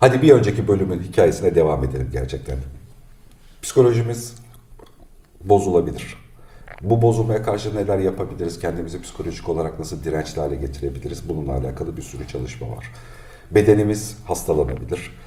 Hadi 0.00 0.22
bir 0.22 0.32
önceki 0.32 0.68
bölümün 0.68 1.02
hikayesine 1.02 1.54
devam 1.54 1.84
edelim 1.84 2.08
gerçekten. 2.12 2.56
Psikolojimiz 3.62 4.34
bozulabilir. 5.44 6.16
Bu 6.82 7.02
bozulmaya 7.02 7.42
karşı 7.42 7.76
neler 7.76 7.98
yapabiliriz? 7.98 8.60
Kendimizi 8.60 9.02
psikolojik 9.02 9.48
olarak 9.48 9.78
nasıl 9.78 10.04
dirençli 10.04 10.40
hale 10.40 10.56
getirebiliriz? 10.56 11.28
Bununla 11.28 11.52
alakalı 11.52 11.96
bir 11.96 12.02
sürü 12.02 12.28
çalışma 12.28 12.70
var. 12.76 12.92
Bedenimiz 13.50 14.16
hastalanabilir. 14.24 15.18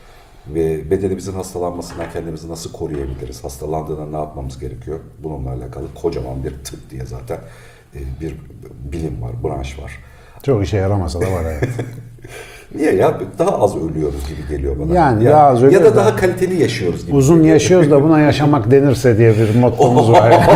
Ve 0.48 0.92
bedenimizin 0.92 1.34
hastalanmasından 1.34 2.12
kendimizi 2.14 2.50
nasıl 2.50 2.72
koruyabiliriz? 2.72 3.44
Hastalandığında 3.44 4.06
ne 4.06 4.18
yapmamız 4.18 4.60
gerekiyor? 4.60 5.00
Bununla 5.24 5.50
alakalı 5.50 5.94
kocaman 5.94 6.44
bir 6.44 6.64
tıp 6.64 6.90
diye 6.90 7.06
zaten 7.06 7.40
e, 7.96 8.00
bir 8.22 8.36
bilim 8.92 9.22
var, 9.22 9.44
branş 9.44 9.80
var. 9.80 10.00
Çok 10.44 10.64
işe 10.64 10.78
yaramasa 10.78 11.22
da 11.22 11.32
var 11.32 11.44
evet. 11.46 11.70
Niye 12.76 12.92
ya? 12.96 13.20
Daha 13.40 13.60
az 13.62 13.76
ölüyoruz 13.76 14.28
gibi 14.28 14.48
geliyor 14.58 14.76
bana. 14.80 14.94
Yani 14.96 15.24
ya, 15.24 15.32
daha 15.32 15.44
az 15.48 15.62
Ya 15.62 15.68
ölüyoruz 15.68 15.88
da 15.88 15.92
da- 15.92 15.96
daha 15.96 16.16
kaliteli 16.16 16.62
yaşıyoruz 16.62 17.06
gibi. 17.06 17.16
Uzun 17.16 17.38
geliyor. 17.38 17.54
yaşıyoruz 17.54 17.92
da 17.92 18.04
buna 18.04 18.20
yaşamak 18.20 18.72
denirse 18.72 19.18
diye 19.18 19.34
bir 19.38 19.56
mottomuz 19.56 20.12
var. 20.12 20.34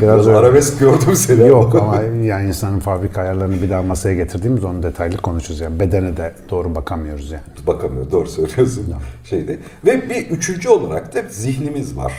Biraz 0.00 0.14
Biraz 0.14 0.26
öyle. 0.28 0.38
arabesk 0.38 0.80
gördüm 0.80 1.16
seni. 1.16 1.48
Yok 1.48 1.74
ama 1.74 2.02
yani 2.24 2.48
insanın 2.48 2.78
fabrika 2.80 3.20
ayarlarını 3.22 3.62
bir 3.62 3.70
daha 3.70 3.82
masaya 3.82 4.14
getirdiğimiz 4.14 4.64
onu 4.64 4.82
detaylı 4.82 5.16
konuşuruz. 5.16 5.60
Yani 5.60 5.80
bedene 5.80 6.16
de 6.16 6.32
doğru 6.50 6.74
bakamıyoruz 6.74 7.30
yani. 7.30 7.42
Bakamıyor. 7.66 8.10
Doğru 8.10 8.28
söylüyorsun. 8.28 8.94
Şeyde. 9.24 9.58
Ve 9.86 10.10
bir 10.10 10.26
üçüncü 10.30 10.68
olarak 10.68 11.14
da 11.14 11.22
zihnimiz 11.30 11.96
var. 11.96 12.12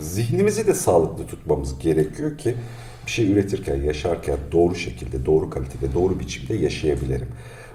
Zihnimizi 0.00 0.66
de 0.66 0.74
sağlıklı 0.74 1.26
tutmamız 1.26 1.78
gerekiyor 1.78 2.38
ki 2.38 2.54
bir 3.06 3.10
şey 3.10 3.32
üretirken, 3.32 3.76
yaşarken 3.76 4.36
doğru 4.52 4.74
şekilde, 4.74 5.26
doğru 5.26 5.50
kalitede, 5.50 5.94
doğru 5.94 6.20
biçimde 6.20 6.54
yaşayabilirim. 6.54 7.28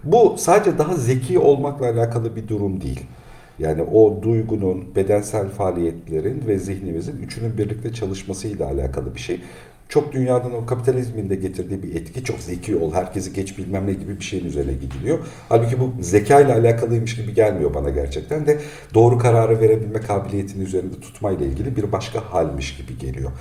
Bu 0.03 0.35
sadece 0.37 0.77
daha 0.77 0.95
zeki 0.95 1.39
olmakla 1.39 1.85
alakalı 1.85 2.35
bir 2.35 2.47
durum 2.47 2.81
değil. 2.81 3.05
Yani 3.59 3.81
o 3.81 4.23
duygunun, 4.23 4.95
bedensel 4.95 5.49
faaliyetlerin 5.49 6.43
ve 6.47 6.59
zihnimizin 6.59 7.17
üçünün 7.17 7.57
birlikte 7.57 7.93
çalışmasıyla 7.93 8.65
alakalı 8.65 9.15
bir 9.15 9.19
şey. 9.19 9.41
Çok 9.89 10.13
dünyadan 10.13 10.53
o 10.53 10.65
kapitalizmin 10.65 11.29
de 11.29 11.35
getirdiği 11.35 11.83
bir 11.83 11.95
etki 11.95 12.23
çok 12.23 12.39
zeki 12.39 12.75
ol, 12.75 12.93
herkesi 12.93 13.33
geç 13.33 13.57
bilmem 13.57 13.87
ne 13.87 13.93
gibi 13.93 14.19
bir 14.19 14.23
şeyin 14.23 14.45
üzerine 14.45 14.73
gidiliyor. 14.73 15.19
Halbuki 15.49 15.79
bu 15.79 15.93
zeka 15.99 16.41
ile 16.41 16.53
alakalıymış 16.53 17.15
gibi 17.15 17.33
gelmiyor 17.33 17.73
bana 17.73 17.89
gerçekten 17.89 18.47
de 18.47 18.59
doğru 18.93 19.17
kararı 19.17 19.61
verebilme 19.61 20.01
kabiliyetini 20.01 20.63
üzerinde 20.63 20.99
tutmayla 20.99 21.45
ilgili 21.45 21.75
bir 21.75 21.91
başka 21.91 22.33
halmiş 22.33 22.77
gibi 22.77 22.97
geliyor. 22.97 23.31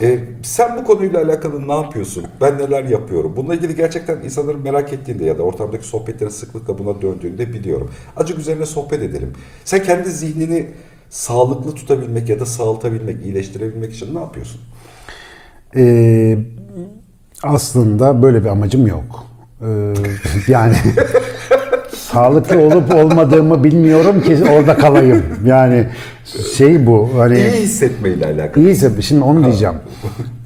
Ee, 0.00 0.18
sen 0.42 0.76
bu 0.76 0.84
konuyla 0.84 1.22
alakalı 1.22 1.68
ne 1.68 1.72
yapıyorsun? 1.72 2.24
Ben 2.40 2.58
neler 2.58 2.84
yapıyorum? 2.84 3.32
Bununla 3.36 3.54
ilgili 3.54 3.76
gerçekten 3.76 4.20
insanların 4.20 4.60
merak 4.60 4.92
ettiğinde 4.92 5.24
ya 5.24 5.38
da 5.38 5.42
ortamdaki 5.42 5.86
sohbetlerin 5.86 6.30
sıklıkla 6.30 6.78
buna 6.78 7.02
döndüğünde 7.02 7.52
biliyorum. 7.52 7.90
Azıcık 8.16 8.38
üzerine 8.38 8.66
sohbet 8.66 9.02
edelim. 9.02 9.32
Sen 9.64 9.82
kendi 9.82 10.10
zihnini 10.10 10.66
sağlıklı 11.10 11.74
tutabilmek 11.74 12.28
ya 12.28 12.40
da 12.40 12.46
sağaltabilmek, 12.46 13.24
iyileştirebilmek 13.24 13.94
için 13.94 14.14
ne 14.14 14.18
yapıyorsun? 14.18 14.60
Ee, 15.76 16.38
aslında 17.42 18.22
böyle 18.22 18.44
bir 18.44 18.48
amacım 18.48 18.86
yok. 18.86 19.26
Ee, 19.62 19.94
yani 20.48 20.76
sağlıklı 22.12 22.60
olup 22.60 22.94
olmadığımı 22.94 23.64
bilmiyorum 23.64 24.22
ki 24.22 24.36
orada 24.56 24.76
kalayım. 24.76 25.22
Yani 25.44 25.86
şey 26.56 26.86
bu 26.86 27.10
hani 27.18 27.38
İyi 27.38 27.50
hissetmeyle 27.50 28.26
alakalı. 28.26 28.64
iyiyse 28.64 29.02
şimdi 29.02 29.24
onu 29.24 29.44
diyeceğim. 29.44 29.74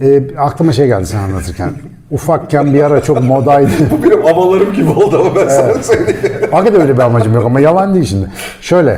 Ee, 0.00 0.22
aklıma 0.38 0.72
şey 0.72 0.86
geldi 0.86 1.06
sen 1.06 1.18
anlatırken. 1.18 1.70
Ufakken 2.10 2.74
bir 2.74 2.82
ara 2.82 3.02
çok 3.02 3.22
modaydı. 3.22 3.70
Bu 3.90 4.04
benim 4.04 4.22
havalarım 4.22 4.72
gibi 4.72 4.90
oldu 4.90 5.20
ama 5.20 5.36
ben 5.36 5.48
sana 5.48 5.82
söyleyeyim. 5.82 6.18
Hakikaten 6.50 6.80
öyle 6.82 6.94
bir 6.94 7.02
amacım 7.02 7.34
yok 7.34 7.44
ama 7.44 7.60
yalan 7.60 7.94
değil 7.94 8.04
şimdi. 8.04 8.26
Şöyle, 8.60 8.90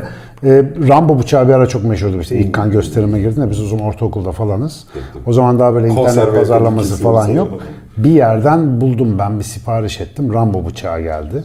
e, 0.44 0.62
Rambo 0.88 1.19
bıçağı 1.19 1.48
bir 1.48 1.53
ara 1.53 1.66
çok 1.66 1.84
meşhurdu 1.84 2.20
işte. 2.20 2.37
İlk 2.37 2.53
kan 2.54 2.70
gösterime 2.70 3.19
girdiğinde 3.20 3.50
biz 3.50 3.60
uzun 3.60 3.78
ortaokulda 3.78 4.32
falanız. 4.32 4.84
O 5.26 5.32
zaman 5.32 5.58
daha 5.58 5.75
böyle 5.75 5.88
internet 5.88 6.06
Konserve 6.06 6.38
pazarlaması 6.38 6.87
bilgisi 6.87 7.03
falan 7.03 7.28
yok. 7.28 7.48
Bir 7.97 8.10
yerden 8.10 8.81
buldum 8.81 9.19
ben 9.19 9.38
bir 9.38 9.44
sipariş 9.44 10.00
ettim. 10.00 10.34
Rambo 10.34 10.66
bıçağı 10.66 11.00
geldi. 11.00 11.44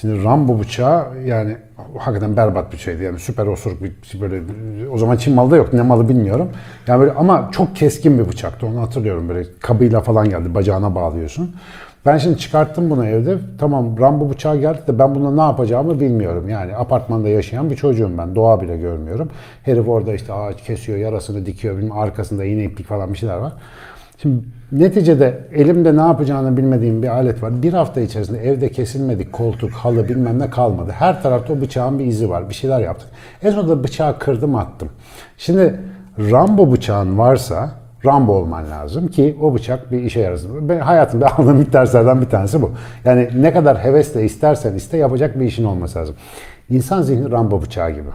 Şimdi 0.00 0.24
Rambo 0.24 0.58
bıçağı 0.58 1.22
yani 1.24 1.56
hakikaten 1.98 2.36
berbat 2.36 2.72
bir 2.72 2.78
şeydi. 2.78 3.02
Yani 3.02 3.18
süper 3.18 3.46
osuruk 3.46 3.82
bir 3.82 4.20
böyle 4.20 4.42
o 4.92 4.98
zaman 4.98 5.16
Çin 5.16 5.34
malı 5.34 5.50
da 5.50 5.56
yok. 5.56 5.72
Ne 5.72 5.82
malı 5.82 6.08
bilmiyorum. 6.08 6.48
Yani 6.86 7.00
böyle 7.00 7.12
ama 7.12 7.48
çok 7.52 7.76
keskin 7.76 8.18
bir 8.18 8.28
bıçaktı. 8.28 8.66
Onu 8.66 8.80
hatırlıyorum 8.80 9.28
böyle 9.28 9.46
kabıyla 9.60 10.00
falan 10.00 10.28
geldi. 10.28 10.54
Bacağına 10.54 10.94
bağlıyorsun. 10.94 11.56
Ben 12.06 12.18
şimdi 12.18 12.38
çıkarttım 12.38 12.90
bunu 12.90 13.06
evde. 13.06 13.38
Tamam 13.58 13.98
Rambo 14.00 14.30
bıçağı 14.30 14.56
geldi 14.56 14.80
de 14.88 14.98
ben 14.98 15.14
bununla 15.14 15.34
ne 15.44 15.50
yapacağımı 15.50 16.00
bilmiyorum. 16.00 16.48
Yani 16.48 16.76
apartmanda 16.76 17.28
yaşayan 17.28 17.70
bir 17.70 17.76
çocuğum 17.76 18.10
ben. 18.18 18.34
Doğa 18.34 18.60
bile 18.60 18.76
görmüyorum. 18.76 19.30
Herif 19.62 19.88
orada 19.88 20.14
işte 20.14 20.32
ağaç 20.32 20.62
kesiyor, 20.62 20.98
yarasını 20.98 21.46
dikiyor. 21.46 21.78
Bilmem 21.78 21.98
arkasında 21.98 22.44
iğne 22.44 22.64
iplik 22.64 22.86
falan 22.86 23.12
bir 23.12 23.18
şeyler 23.18 23.36
var. 23.36 23.52
Şimdi 24.18 24.44
neticede 24.72 25.38
elimde 25.52 25.96
ne 25.96 26.00
yapacağını 26.00 26.56
bilmediğim 26.56 27.02
bir 27.02 27.08
alet 27.08 27.42
var. 27.42 27.62
Bir 27.62 27.72
hafta 27.72 28.00
içerisinde 28.00 28.38
evde 28.38 28.68
kesilmedik 28.68 29.32
koltuk, 29.32 29.72
halı 29.72 30.08
bilmem 30.08 30.38
ne 30.38 30.50
kalmadı. 30.50 30.92
Her 30.92 31.22
tarafta 31.22 31.52
o 31.52 31.60
bıçağın 31.60 31.98
bir 31.98 32.04
izi 32.04 32.30
var. 32.30 32.48
Bir 32.48 32.54
şeyler 32.54 32.80
yaptık. 32.80 33.08
En 33.42 33.50
sonunda 33.50 33.84
bıçağı 33.84 34.18
kırdım 34.18 34.54
attım. 34.56 34.88
Şimdi 35.38 35.80
Rambo 36.18 36.72
bıçağın 36.72 37.18
varsa 37.18 37.70
Rambo 38.04 38.32
olman 38.32 38.70
lazım 38.70 39.08
ki 39.08 39.36
o 39.42 39.54
bıçak 39.54 39.92
bir 39.92 40.02
işe 40.02 40.20
yarasın. 40.20 40.68
Ben 40.68 40.78
hayatımda 40.78 41.26
aldığım 41.38 41.60
ilk 41.60 41.72
derslerden 41.72 42.20
bir 42.20 42.26
tanesi 42.26 42.62
bu. 42.62 42.72
Yani 43.04 43.30
ne 43.36 43.52
kadar 43.52 43.84
hevesle 43.84 44.24
istersen 44.24 44.74
iste 44.74 44.96
yapacak 44.96 45.40
bir 45.40 45.44
işin 45.44 45.64
olması 45.64 45.98
lazım. 45.98 46.16
İnsan 46.70 47.02
zihni 47.02 47.30
Rambo 47.30 47.62
bıçağı 47.62 47.90
gibi. 47.90 48.08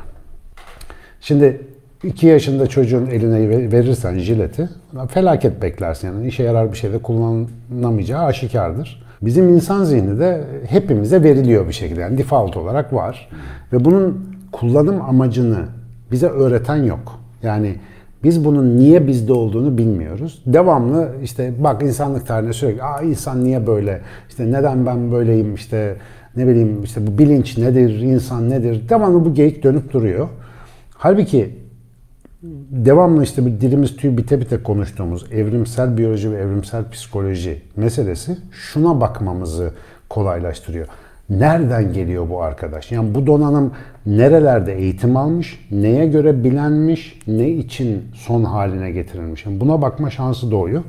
Şimdi 1.21 1.61
2 2.03 2.27
yaşında 2.27 2.67
çocuğun 2.67 3.05
eline 3.05 3.49
ve- 3.49 3.71
verirsen 3.71 4.17
jileti 4.19 4.69
felaket 5.09 5.61
beklersin. 5.61 6.07
Yani 6.07 6.27
işe 6.27 6.43
yarar 6.43 6.71
bir 6.71 6.77
şeyde 6.77 6.97
kullanılamayacağı 6.97 8.23
aşikardır. 8.23 9.03
Bizim 9.21 9.49
insan 9.49 9.83
zihni 9.83 10.19
de 10.19 10.41
hepimize 10.69 11.23
veriliyor 11.23 11.67
bir 11.67 11.73
şekilde. 11.73 12.01
Yani 12.01 12.17
default 12.17 12.57
olarak 12.57 12.93
var. 12.93 13.29
Ve 13.73 13.85
bunun 13.85 14.25
kullanım 14.51 15.01
amacını 15.01 15.57
bize 16.11 16.27
öğreten 16.27 16.75
yok. 16.83 17.19
Yani 17.43 17.75
biz 18.23 18.45
bunun 18.45 18.77
niye 18.77 19.07
bizde 19.07 19.33
olduğunu 19.33 19.77
bilmiyoruz. 19.77 20.41
Devamlı 20.45 21.09
işte 21.23 21.53
bak 21.59 21.83
insanlık 21.83 22.27
tarihine 22.27 22.53
sürekli 22.53 22.83
Aa, 22.83 23.01
insan 23.01 23.43
niye 23.43 23.67
böyle 23.67 24.01
işte 24.29 24.51
neden 24.51 24.85
ben 24.85 25.11
böyleyim 25.11 25.55
işte 25.55 25.95
ne 26.35 26.47
bileyim 26.47 26.83
işte 26.83 27.07
bu 27.07 27.17
bilinç 27.17 27.57
nedir, 27.57 27.99
insan 28.01 28.49
nedir 28.49 28.89
devamlı 28.89 29.25
bu 29.25 29.33
geyik 29.33 29.63
dönüp 29.63 29.93
duruyor. 29.93 30.27
Halbuki 30.93 31.60
devamlı 32.71 33.23
işte 33.23 33.45
bir 33.45 33.61
dilimiz 33.61 33.97
tüy 33.97 34.17
bite 34.17 34.41
bite 34.41 34.63
konuştuğumuz 34.63 35.25
evrimsel 35.31 35.97
biyoloji 35.97 36.31
ve 36.31 36.37
evrimsel 36.37 36.89
psikoloji 36.89 37.61
meselesi 37.75 38.37
şuna 38.51 39.01
bakmamızı 39.01 39.71
kolaylaştırıyor. 40.09 40.87
Nereden 41.29 41.93
geliyor 41.93 42.29
bu 42.29 42.41
arkadaş? 42.41 42.91
Yani 42.91 43.15
bu 43.15 43.27
donanım 43.27 43.71
nerelerde 44.05 44.73
eğitim 44.73 45.17
almış, 45.17 45.67
neye 45.71 46.07
göre 46.07 46.43
bilenmiş, 46.43 47.19
ne 47.27 47.49
için 47.49 48.03
son 48.13 48.43
haline 48.43 48.91
getirilmiş? 48.91 49.45
Yani 49.45 49.59
buna 49.59 49.81
bakma 49.81 50.09
şansı 50.09 50.51
doğuyor. 50.51 50.83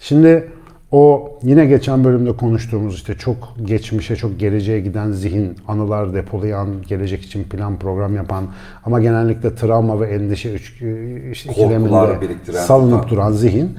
Şimdi 0.00 0.48
o 0.92 1.32
yine 1.42 1.66
geçen 1.66 2.04
bölümde 2.04 2.32
konuştuğumuz 2.32 2.94
işte 2.94 3.14
çok 3.14 3.56
geçmişe, 3.64 4.16
çok 4.16 4.40
geleceğe 4.40 4.80
giden 4.80 5.10
zihin, 5.10 5.56
anılar 5.68 6.14
depolayan, 6.14 6.68
gelecek 6.88 7.22
için 7.22 7.44
plan 7.44 7.78
program 7.78 8.16
yapan 8.16 8.44
ama 8.84 9.00
genellikle 9.00 9.54
travma 9.54 10.00
ve 10.00 10.06
endişe 10.06 10.52
üç, 10.52 10.82
işte 11.32 11.52
ikileminde 11.52 12.18
salınıp 12.52 13.10
duran 13.10 13.32
zihin 13.32 13.70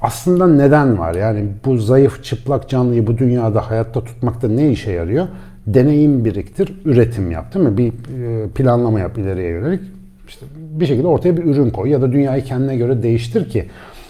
aslında 0.00 0.46
neden 0.46 0.98
var? 0.98 1.14
Yani 1.14 1.46
bu 1.64 1.78
zayıf, 1.78 2.24
çıplak 2.24 2.68
canlıyı 2.68 3.06
bu 3.06 3.18
dünyada 3.18 3.70
hayatta 3.70 4.04
tutmakta 4.04 4.48
ne 4.48 4.70
işe 4.70 4.90
yarıyor? 4.92 5.26
Deneyim 5.66 6.24
biriktir, 6.24 6.72
üretim 6.84 7.30
yap 7.30 7.54
değil 7.54 7.64
mi? 7.66 7.78
Bir 7.78 7.88
e, 7.88 8.48
planlama 8.48 9.00
yap 9.00 9.18
ileriye 9.18 9.48
yönelik. 9.48 9.80
İşte 10.28 10.46
bir 10.56 10.86
şekilde 10.86 11.06
ortaya 11.06 11.36
bir 11.36 11.44
ürün 11.44 11.70
koy 11.70 11.90
ya 11.90 12.02
da 12.02 12.12
dünyayı 12.12 12.44
kendine 12.44 12.76
göre 12.76 13.02
değiştir 13.02 13.50
ki 13.50 13.66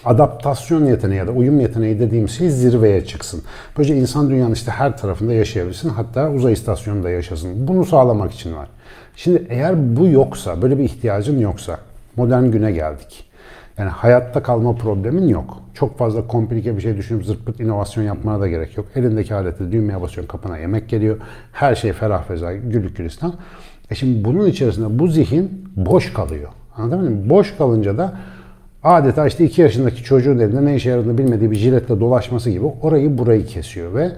adaptasyon 0.09 0.85
yeteneği 0.85 1.17
ya 1.17 1.27
da 1.27 1.31
uyum 1.31 1.59
yeteneği 1.59 1.99
dediğim 1.99 2.29
şey 2.29 2.49
zirveye 2.49 3.05
çıksın. 3.05 3.41
Böylece 3.77 3.95
insan 3.97 4.29
dünyanın 4.29 4.53
işte 4.53 4.71
her 4.71 4.97
tarafında 4.97 5.33
yaşayabilsin. 5.33 5.89
Hatta 5.89 6.31
uzay 6.31 6.53
istasyonunda 6.53 7.09
yaşasın. 7.09 7.67
Bunu 7.67 7.85
sağlamak 7.85 8.31
için 8.31 8.55
var. 8.55 8.67
Şimdi 9.15 9.47
eğer 9.49 9.97
bu 9.97 10.07
yoksa, 10.07 10.61
böyle 10.61 10.77
bir 10.77 10.83
ihtiyacın 10.83 11.39
yoksa 11.39 11.77
modern 12.15 12.45
güne 12.45 12.71
geldik. 12.71 13.25
Yani 13.77 13.89
hayatta 13.89 14.43
kalma 14.43 14.75
problemin 14.75 15.27
yok. 15.27 15.57
Çok 15.73 15.97
fazla 15.97 16.27
komplike 16.27 16.77
bir 16.77 16.81
şey 16.81 16.97
düşünüp 16.97 17.25
zırt 17.25 17.45
pırt 17.45 17.59
inovasyon 17.59 18.03
yapmana 18.03 18.41
da 18.41 18.47
gerek 18.47 18.77
yok. 18.77 18.85
Elindeki 18.95 19.35
alette 19.35 19.71
düğmeye 19.71 20.01
basıyorsun 20.01 20.31
kapına 20.31 20.57
yemek 20.57 20.89
geliyor. 20.89 21.17
Her 21.51 21.75
şey 21.75 21.93
ferah 21.93 22.23
feza, 22.23 22.53
güllük 22.53 22.97
gülistan. 22.97 23.33
E 23.91 23.95
şimdi 23.95 24.25
bunun 24.25 24.45
içerisinde 24.45 24.99
bu 24.99 25.07
zihin 25.07 25.71
boş 25.75 26.13
kalıyor. 26.13 26.49
Anladın 26.77 27.11
mı? 27.11 27.29
Boş 27.29 27.57
kalınca 27.57 27.97
da 27.97 28.13
adeta 28.83 29.27
işte 29.27 29.45
2 29.45 29.61
yaşındaki 29.61 30.03
çocuğun 30.03 30.39
elinde 30.39 30.65
ne 30.65 30.75
işe 30.75 30.89
yaradığını 30.89 31.17
bilmediği 31.17 31.51
bir 31.51 31.55
jiletle 31.55 31.99
dolaşması 31.99 32.49
gibi 32.49 32.65
orayı 32.81 33.17
burayı 33.17 33.45
kesiyor 33.45 33.93
ve 33.93 34.11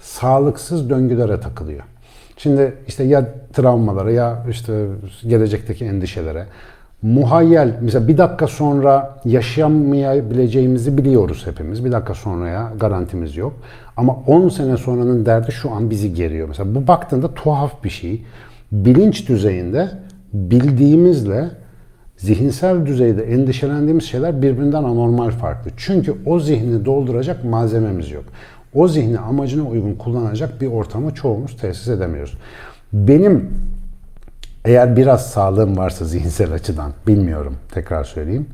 sağlıksız 0.00 0.90
döngülere 0.90 1.40
takılıyor. 1.40 1.82
Şimdi 2.36 2.74
işte 2.88 3.04
ya 3.04 3.28
travmalara 3.52 4.10
ya 4.10 4.46
işte 4.50 4.86
gelecekteki 5.26 5.84
endişelere 5.84 6.46
muhayyel 7.02 7.74
mesela 7.80 8.08
bir 8.08 8.18
dakika 8.18 8.46
sonra 8.46 9.18
yaşamayabileceğimizi 9.24 10.98
biliyoruz 10.98 11.42
hepimiz. 11.46 11.84
Bir 11.84 11.92
dakika 11.92 12.14
sonraya 12.14 12.72
garantimiz 12.80 13.36
yok. 13.36 13.52
Ama 13.96 14.16
10 14.26 14.48
sene 14.48 14.76
sonranın 14.76 15.26
derdi 15.26 15.52
şu 15.52 15.70
an 15.70 15.90
bizi 15.90 16.14
geriyor. 16.14 16.48
Mesela 16.48 16.74
bu 16.74 16.86
baktığında 16.86 17.34
tuhaf 17.34 17.84
bir 17.84 17.90
şey. 17.90 18.22
Bilinç 18.72 19.28
düzeyinde 19.28 19.90
bildiğimizle 20.32 21.50
zihinsel 22.22 22.86
düzeyde 22.86 23.22
endişelendiğimiz 23.22 24.04
şeyler 24.04 24.42
birbirinden 24.42 24.84
anormal 24.84 25.30
farklı. 25.30 25.70
Çünkü 25.76 26.14
o 26.26 26.40
zihni 26.40 26.84
dolduracak 26.84 27.44
malzememiz 27.44 28.10
yok. 28.10 28.24
O 28.74 28.88
zihni 28.88 29.18
amacına 29.18 29.68
uygun 29.68 29.94
kullanacak 29.94 30.60
bir 30.60 30.66
ortamı 30.66 31.14
çoğumuz 31.14 31.56
tesis 31.56 31.88
edemiyoruz. 31.88 32.38
Benim 32.92 33.50
eğer 34.64 34.96
biraz 34.96 35.30
sağlığım 35.30 35.76
varsa 35.76 36.04
zihinsel 36.04 36.52
açıdan 36.52 36.92
bilmiyorum 37.06 37.56
tekrar 37.74 38.04
söyleyeyim. 38.04 38.46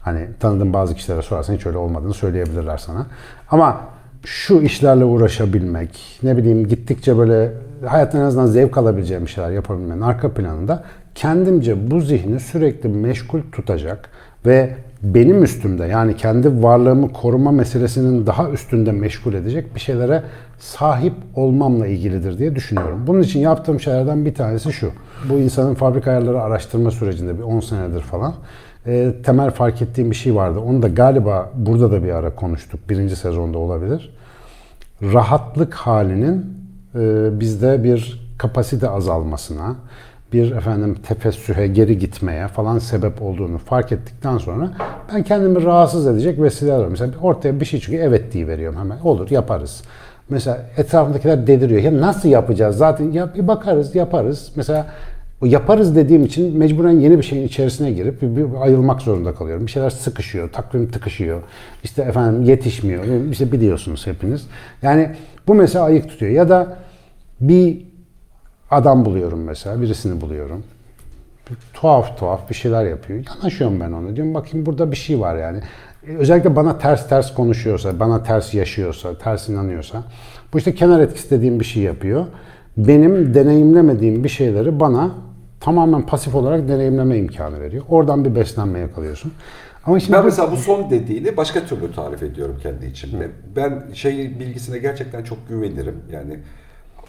Hani 0.00 0.26
tanıdığım 0.40 0.72
bazı 0.72 0.94
kişilere 0.94 1.22
sorarsan 1.22 1.54
hiç 1.54 1.66
öyle 1.66 1.78
olmadığını 1.78 2.14
söyleyebilirler 2.14 2.78
sana. 2.78 3.06
Ama 3.50 3.80
şu 4.24 4.60
işlerle 4.62 5.04
uğraşabilmek, 5.04 6.18
ne 6.22 6.36
bileyim 6.36 6.68
gittikçe 6.68 7.18
böyle 7.18 7.52
hayattan 7.86 8.20
en 8.20 8.24
azından 8.24 8.46
zevk 8.46 8.78
alabileceğim 8.78 9.28
şeyler 9.28 9.50
yapabilmenin 9.50 10.00
arka 10.00 10.34
planında 10.34 10.84
kendimce 11.16 11.90
bu 11.90 12.00
zihni 12.00 12.40
sürekli 12.40 12.88
meşgul 12.88 13.40
tutacak 13.52 14.10
ve 14.46 14.70
benim 15.02 15.42
üstümde 15.42 15.86
yani 15.86 16.16
kendi 16.16 16.62
varlığımı 16.62 17.12
koruma 17.12 17.52
meselesinin 17.52 18.26
daha 18.26 18.50
üstünde 18.50 18.92
meşgul 18.92 19.34
edecek 19.34 19.74
bir 19.74 19.80
şeylere 19.80 20.22
sahip 20.58 21.12
olmamla 21.34 21.86
ilgilidir 21.86 22.38
diye 22.38 22.54
düşünüyorum. 22.54 23.04
Bunun 23.06 23.22
için 23.22 23.40
yaptığım 23.40 23.80
şeylerden 23.80 24.24
bir 24.24 24.34
tanesi 24.34 24.72
şu. 24.72 24.90
Bu 25.28 25.38
insanın 25.38 25.74
fabrika 25.74 26.10
ayarları 26.10 26.42
araştırma 26.42 26.90
sürecinde 26.90 27.38
bir 27.38 27.42
10 27.42 27.60
senedir 27.60 28.00
falan 28.00 28.34
e, 28.86 29.12
temel 29.24 29.50
fark 29.50 29.82
ettiğim 29.82 30.10
bir 30.10 30.16
şey 30.16 30.34
vardı. 30.34 30.58
Onu 30.58 30.82
da 30.82 30.88
galiba 30.88 31.50
burada 31.54 31.90
da 31.90 32.04
bir 32.04 32.12
ara 32.12 32.34
konuştuk. 32.34 32.80
Birinci 32.90 33.16
sezonda 33.16 33.58
olabilir. 33.58 34.16
Rahatlık 35.02 35.74
halinin 35.74 36.46
e, 36.94 37.28
bizde 37.40 37.84
bir 37.84 38.26
kapasite 38.38 38.88
azalmasına, 38.88 39.76
bir 40.32 40.52
efendim 40.52 40.96
tefessühe, 41.08 41.66
geri 41.66 41.98
gitmeye 41.98 42.48
falan 42.48 42.78
sebep 42.78 43.22
olduğunu 43.22 43.58
fark 43.58 43.92
ettikten 43.92 44.38
sonra 44.38 44.70
ben 45.14 45.22
kendimi 45.22 45.64
rahatsız 45.64 46.06
edecek 46.06 46.42
vesileler 46.42 46.72
arıyorum. 46.72 46.92
Mesela 46.92 47.12
ortaya 47.22 47.60
bir 47.60 47.64
şey 47.64 47.80
çıkıyor, 47.80 48.04
evet 48.04 48.32
diye 48.32 48.48
veriyorum 48.48 48.78
hemen. 48.78 48.98
Olur, 48.98 49.30
yaparız. 49.30 49.82
Mesela 50.28 50.58
etrafındakiler 50.76 51.46
deliriyor. 51.46 51.82
Ya 51.82 52.00
nasıl 52.00 52.28
yapacağız? 52.28 52.76
Zaten 52.76 53.12
ya 53.12 53.34
bir 53.34 53.48
bakarız, 53.48 53.94
yaparız. 53.94 54.52
Mesela 54.56 54.86
o 55.42 55.46
yaparız 55.46 55.96
dediğim 55.96 56.24
için 56.24 56.58
mecburen 56.58 57.00
yeni 57.00 57.18
bir 57.18 57.22
şeyin 57.22 57.46
içerisine 57.46 57.92
girip 57.92 58.22
bir, 58.22 58.36
bir 58.36 58.44
ayılmak 58.60 59.02
zorunda 59.02 59.34
kalıyorum. 59.34 59.66
Bir 59.66 59.70
şeyler 59.70 59.90
sıkışıyor, 59.90 60.52
takvim 60.52 60.90
tıkışıyor. 60.90 61.42
İşte 61.84 62.02
efendim 62.02 62.42
yetişmiyor. 62.42 63.04
İşte 63.30 63.52
biliyorsunuz 63.52 64.06
hepiniz. 64.06 64.46
Yani 64.82 65.10
bu 65.46 65.54
mesela 65.54 65.84
ayık 65.84 66.08
tutuyor. 66.08 66.32
Ya 66.32 66.48
da 66.48 66.76
bir 67.40 67.86
adam 68.70 69.04
buluyorum 69.04 69.40
mesela, 69.44 69.82
birisini 69.82 70.20
buluyorum. 70.20 70.62
Tuhaf 71.74 72.18
tuhaf 72.18 72.50
bir 72.50 72.54
şeyler 72.54 72.84
yapıyor. 72.84 73.24
Yanaşıyorum 73.28 73.80
ben 73.80 73.92
ona. 73.92 74.16
Diyorum 74.16 74.34
bakayım 74.34 74.66
burada 74.66 74.90
bir 74.90 74.96
şey 74.96 75.20
var 75.20 75.36
yani. 75.36 75.60
Özellikle 76.18 76.56
bana 76.56 76.78
ters 76.78 77.08
ters 77.08 77.34
konuşuyorsa, 77.34 78.00
bana 78.00 78.22
ters 78.22 78.54
yaşıyorsa, 78.54 79.18
ters 79.18 79.48
inanıyorsa. 79.48 80.04
Bu 80.52 80.58
işte 80.58 80.74
kenar 80.74 81.00
etkisi 81.00 81.30
dediğim 81.30 81.60
bir 81.60 81.64
şey 81.64 81.82
yapıyor. 81.82 82.26
Benim 82.76 83.34
deneyimlemediğim 83.34 84.24
bir 84.24 84.28
şeyleri 84.28 84.80
bana 84.80 85.10
tamamen 85.60 86.06
pasif 86.06 86.34
olarak 86.34 86.68
deneyimleme 86.68 87.18
imkanı 87.18 87.60
veriyor. 87.60 87.84
Oradan 87.88 88.24
bir 88.24 88.34
beslenme 88.34 88.78
yakalıyorsun. 88.78 89.32
Ama 89.86 90.00
şimdi 90.00 90.12
Ben 90.18 90.24
mesela 90.24 90.52
bu 90.52 90.56
son 90.56 90.90
dediğini 90.90 91.36
başka 91.36 91.66
türlü 91.66 91.92
tarif 91.92 92.22
ediyorum 92.22 92.58
kendi 92.62 92.86
içimde. 92.86 93.30
Ben 93.56 93.82
şey 93.94 94.40
bilgisine 94.40 94.78
gerçekten 94.78 95.22
çok 95.22 95.48
güvenirim. 95.48 95.94
Yani 96.12 96.38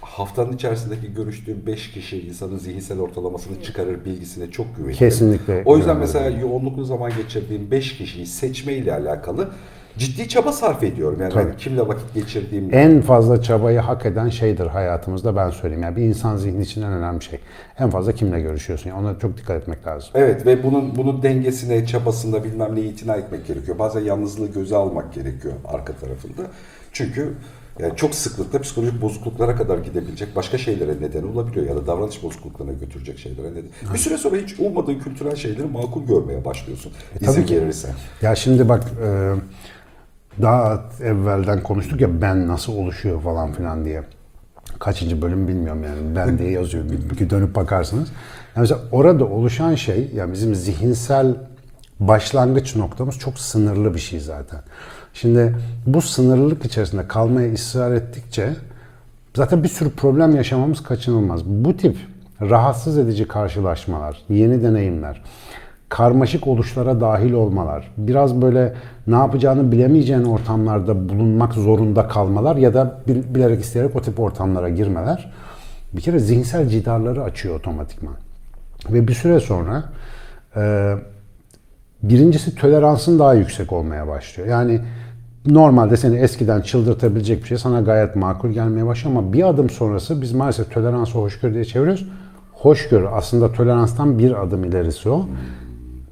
haftanın 0.02 0.54
içerisindeki 0.54 1.14
görüştüğüm 1.14 1.66
5 1.66 1.92
kişi 1.92 2.28
insanın 2.28 2.58
zihinsel 2.58 3.00
ortalamasını 3.00 3.64
çıkarır 3.64 4.06
bilgisine 4.06 4.52
çok 4.52 4.76
güvenirim. 4.76 4.98
Kesinlikle 4.98 5.62
O 5.66 5.78
yüzden 5.78 5.98
mesela 5.98 6.30
yoğunluklu 6.30 6.86
zaman 6.86 7.12
geçirdiğim 7.18 7.72
5 7.72 7.98
kişiyi 7.98 8.26
seçme 8.26 8.74
ile 8.74 8.94
alakalı 8.94 9.50
ciddi 9.98 10.30
çaba 10.30 10.52
sarf 10.52 10.84
ediyorum. 10.84 11.22
Yani 11.22 11.34
hani 11.34 11.58
kimle 11.58 11.88
vakit 11.88 12.14
geçirdiğim 12.14 12.74
en 12.74 13.02
fazla 13.02 13.42
çabayı 13.42 13.80
hak 13.80 14.06
eden 14.06 14.30
şeydir 14.30 14.68
hayatımızda 14.68 15.36
ben 15.36 15.50
söyleyeyim. 15.50 15.84
Yani 15.84 15.96
bir 15.96 16.02
insan 16.02 16.38
zihni 16.38 16.64
için 16.64 16.82
en 16.82 16.92
önemli 16.92 17.24
şey. 17.24 17.40
En 17.80 17.90
fazla 17.90 18.12
kimle 18.12 18.42
görüşüyorsun. 18.42 18.90
Yani 18.90 19.00
ona 19.00 19.20
çok 19.20 19.38
dikkat 19.38 19.62
etmek 19.62 19.88
lazım. 19.88 20.10
Evet 20.16 20.46
ve 20.46 20.64
bunun 20.64 20.96
bunun 20.96 21.24
dengesine, 21.24 21.86
çabasında 21.86 22.44
bilmem 22.44 22.76
neye 22.76 22.86
itina 22.86 23.16
etmek 23.16 23.48
gerekiyor. 23.48 23.80
Bazen 23.80 24.02
yalnızlığı 24.02 24.48
göze 24.48 24.76
almak 24.76 25.14
gerekiyor 25.14 25.54
arka 25.66 25.94
tarafında. 25.94 26.42
Çünkü 26.92 27.34
yani 27.80 27.96
çok 27.96 28.16
sıklıkla 28.16 28.62
psikolojik 28.62 29.02
bozukluklara 29.02 29.56
kadar 29.56 29.78
gidebilecek 29.78 30.36
başka 30.36 30.58
şeylere 30.58 30.96
neden 31.02 31.24
olabiliyor 31.24 31.66
ya 31.66 31.76
da 31.76 31.88
davranış 31.88 32.24
bozukluklarına 32.24 32.74
götürecek 32.74 33.20
şeylere 33.20 33.52
neden. 33.52 33.94
Bir 33.94 33.98
süre 34.00 34.18
sonra 34.18 34.36
hiç 34.38 34.60
ummadığın 34.60 35.00
kültürel 35.00 35.36
şeyleri 35.36 35.68
makul 35.68 36.06
görmeye 36.06 36.46
başlıyorsun. 36.46 36.92
İzin 37.22 37.32
E, 37.32 37.36
tabii 37.36 37.46
ki. 37.46 37.62
verirsen. 37.62 37.92
Ya 38.22 38.36
şimdi 38.36 38.70
bak 38.70 38.84
e, 39.04 39.34
daha 40.42 40.84
evvelden 41.04 41.64
konuştuk 41.64 42.02
ya 42.02 42.22
ben 42.22 42.48
nasıl 42.48 42.74
oluşuyor 42.74 43.22
falan 43.22 43.54
filan 43.54 43.86
diye. 43.86 44.04
Kaçıncı 44.80 45.22
bölüm 45.22 45.48
bilmiyorum 45.48 45.84
yani 45.84 46.16
ben 46.16 46.38
diye 46.40 46.52
yazıyor. 46.52 46.84
Bir, 47.20 47.30
dönüp 47.30 47.56
bakarsınız. 47.56 48.10
Yani 48.56 48.62
mesela 48.62 48.82
orada 48.92 49.26
oluşan 49.26 49.76
şey 49.76 50.12
yani 50.16 50.34
bizim 50.34 50.56
zihinsel 50.56 51.36
başlangıç 52.00 52.76
noktamız 52.76 53.20
çok 53.20 53.40
sınırlı 53.40 53.94
bir 53.94 54.00
şey 54.00 54.20
zaten. 54.20 54.60
Şimdi 55.22 55.56
bu 55.86 56.02
sınırlılık 56.02 56.66
içerisinde 56.66 57.08
kalmaya 57.08 57.54
ısrar 57.54 57.92
ettikçe 57.92 58.50
zaten 59.36 59.64
bir 59.64 59.68
sürü 59.68 59.90
problem 59.90 60.36
yaşamamız 60.36 60.84
kaçınılmaz. 60.84 61.46
Bu 61.46 61.78
tip 61.78 61.98
rahatsız 62.42 62.98
edici 62.98 63.28
karşılaşmalar, 63.28 64.18
yeni 64.30 64.64
deneyimler, 64.64 65.22
karmaşık 65.90 66.48
oluşlara 66.48 67.02
dahil 67.02 67.34
olmalar, 67.34 67.92
biraz 67.98 68.42
böyle 68.42 68.74
ne 69.08 69.16
yapacağını 69.16 69.72
bilemeyeceğin 69.72 70.24
ortamlarda 70.24 71.10
bulunmak 71.10 71.54
zorunda 71.54 72.08
kalmalar 72.08 72.56
ya 72.56 72.74
da 72.74 73.02
bil- 73.08 73.36
bilerek 73.36 73.64
isteyerek 73.64 73.96
o 73.96 74.02
tip 74.02 74.20
ortamlara 74.20 74.70
girmeler 74.70 75.32
bir 75.94 76.02
kere 76.02 76.20
zihinsel 76.20 76.70
cidarları 76.70 77.24
açıyor 77.24 77.56
otomatikman. 77.56 78.16
Ve 78.90 79.08
bir 79.08 79.14
süre 79.14 79.40
sonra 79.40 79.84
birincisi 82.04 82.56
toleransın 82.56 83.20
daha 83.20 83.34
yüksek 83.34 83.74
olmaya 83.74 84.08
başlıyor. 84.08 84.50
Yani 84.50 84.82
normalde 85.48 85.98
seni 85.98 86.18
eskiden 86.18 86.62
çıldırtabilecek 86.62 87.44
bir 87.44 87.48
şey 87.48 87.58
sana 87.58 87.82
gayet 87.82 88.16
makul 88.16 88.50
gelmeye 88.50 88.86
başlıyor 88.86 89.18
ama 89.18 89.34
bir 89.34 89.50
adım 89.50 89.70
sonrası 89.70 90.22
biz 90.22 90.32
maalesef 90.34 90.74
toleransı 90.74 91.18
hoşgörü 91.18 91.54
diye 91.54 91.66
çeviriyoruz. 91.66 92.08
Hoşgörü 92.54 93.08
aslında 93.08 93.52
toleranstan 93.52 94.20
bir 94.20 94.44
adım 94.44 94.64
ilerisi 94.64 95.10
o. 95.10 95.28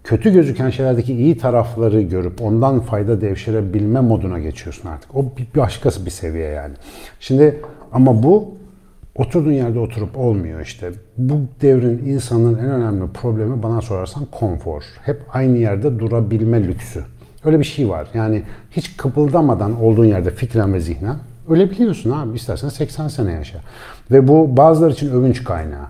Kötü 0.04 0.34
gözüken 0.34 0.70
şeylerdeki 0.70 1.14
iyi 1.14 1.38
tarafları 1.38 2.02
görüp 2.02 2.42
ondan 2.42 2.80
fayda 2.80 3.22
devşirebilme 3.22 4.02
moduna 4.02 4.40
geçiyorsun 4.40 4.90
artık. 4.90 5.16
O 5.16 5.26
bir 5.38 5.60
başkası 5.60 6.06
bir 6.06 6.12
seviye 6.12 6.50
yani. 6.50 6.74
Şimdi 7.20 7.62
ama 7.92 8.24
bu 8.24 8.56
oturduğun 9.16 9.52
yerde 9.52 9.80
oturup 9.80 10.18
olmuyor 10.18 10.62
işte. 10.62 10.92
Bu 11.18 11.36
devrin 11.62 12.06
insanın 12.06 12.58
en 12.58 12.70
önemli 12.70 13.12
problemi 13.12 13.64
bana 13.64 13.82
sorarsan 13.82 14.26
konfor. 14.32 14.84
Hep 15.02 15.22
aynı 15.34 15.58
yerde 15.58 16.00
durabilme 16.00 16.68
lüksü. 16.68 17.04
Öyle 17.46 17.60
bir 17.60 17.64
şey 17.64 17.90
var. 17.90 18.08
Yani 18.14 18.44
hiç 18.72 18.98
kıpıldamadan 18.98 19.82
olduğun 19.82 20.06
yerde 20.06 20.32
fikren 20.32 20.74
ve 20.74 20.80
zihnen 20.80 21.16
ölebiliyorsun 21.50 22.12
abi. 22.12 22.36
İstersen 22.36 22.70
80 22.70 23.08
sene 23.08 23.32
yaşa. 23.32 23.60
Ve 24.12 24.28
bu 24.28 24.58
bazıları 24.58 24.92
için 24.92 25.12
övünç 25.12 25.44
kaynağı. 25.44 25.86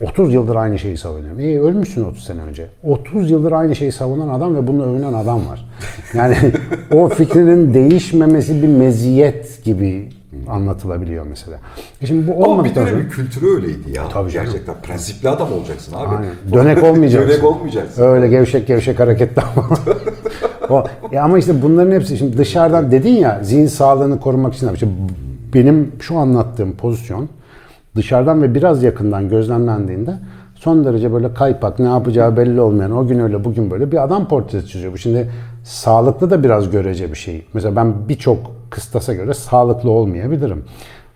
30 0.00 0.34
yıldır 0.34 0.56
aynı 0.56 0.78
şeyi 0.78 0.96
savunuyorum. 0.96 1.40
İyi 1.40 1.60
ölmüşsün 1.60 2.04
30 2.04 2.24
sene 2.24 2.40
önce. 2.42 2.66
30 2.82 3.30
yıldır 3.30 3.52
aynı 3.52 3.76
şeyi 3.76 3.92
savunan 3.92 4.28
adam 4.28 4.56
ve 4.56 4.66
bununla 4.66 4.84
övünen 4.84 5.12
adam 5.12 5.46
var. 5.48 5.68
Yani 6.14 6.36
o 6.92 7.08
fikrinin 7.08 7.74
değişmemesi 7.74 8.62
bir 8.62 8.68
meziyet 8.68 9.64
gibi 9.64 10.08
anlatılabiliyor 10.48 11.26
mesela. 11.26 11.58
E 12.02 12.06
şimdi 12.06 12.28
bu 12.28 12.44
olmadıktan 12.44 12.86
sonra 12.86 12.98
bir 12.98 13.08
kültürü 13.08 13.46
öyleydi 13.46 13.90
ya. 13.96 14.08
Tabii 14.08 14.30
canım. 14.30 14.46
Gerçekten 14.46 14.74
prensipli 14.82 15.28
adam 15.28 15.52
olacaksın 15.52 15.92
abi. 15.92 16.16
Aynen. 16.16 16.30
dönek 16.52 16.82
olmayacaksın. 16.82 17.30
Dönek 17.30 17.44
olmayacaksın. 17.44 18.02
Öyle 18.02 18.28
gevşek 18.28 18.66
gevşek 18.66 19.00
hareketler 19.00 19.44
o, 20.70 20.84
ya 21.12 21.24
ama 21.24 21.38
işte 21.38 21.62
bunların 21.62 21.92
hepsi 21.92 22.18
şimdi 22.18 22.38
dışarıdan 22.38 22.90
dedin 22.90 23.14
ya 23.14 23.40
zihin 23.42 23.66
sağlığını 23.66 24.20
korumak 24.20 24.54
için 24.54 24.74
işte 24.74 24.88
benim 25.54 25.92
şu 26.00 26.18
anlattığım 26.18 26.72
pozisyon 26.72 27.28
dışarıdan 27.96 28.42
ve 28.42 28.54
biraz 28.54 28.82
yakından 28.82 29.28
gözlemlendiğinde 29.28 30.14
son 30.54 30.84
derece 30.84 31.12
böyle 31.12 31.34
kaypak, 31.34 31.78
ne 31.78 31.86
yapacağı 31.86 32.36
belli 32.36 32.60
olmayan, 32.60 32.96
o 32.96 33.06
gün 33.06 33.18
öyle 33.18 33.44
bugün 33.44 33.70
böyle 33.70 33.92
bir 33.92 34.04
adam 34.04 34.28
portresi 34.28 34.68
çiziyor. 34.68 34.92
Bu 34.92 34.98
şimdi 34.98 35.30
sağlıklı 35.64 36.30
da 36.30 36.44
biraz 36.44 36.70
görece 36.70 37.10
bir 37.12 37.18
şey. 37.18 37.46
Mesela 37.54 37.76
ben 37.76 38.08
birçok 38.08 38.38
kıstasa 38.70 39.14
göre 39.14 39.34
sağlıklı 39.34 39.90
olmayabilirim. 39.90 40.64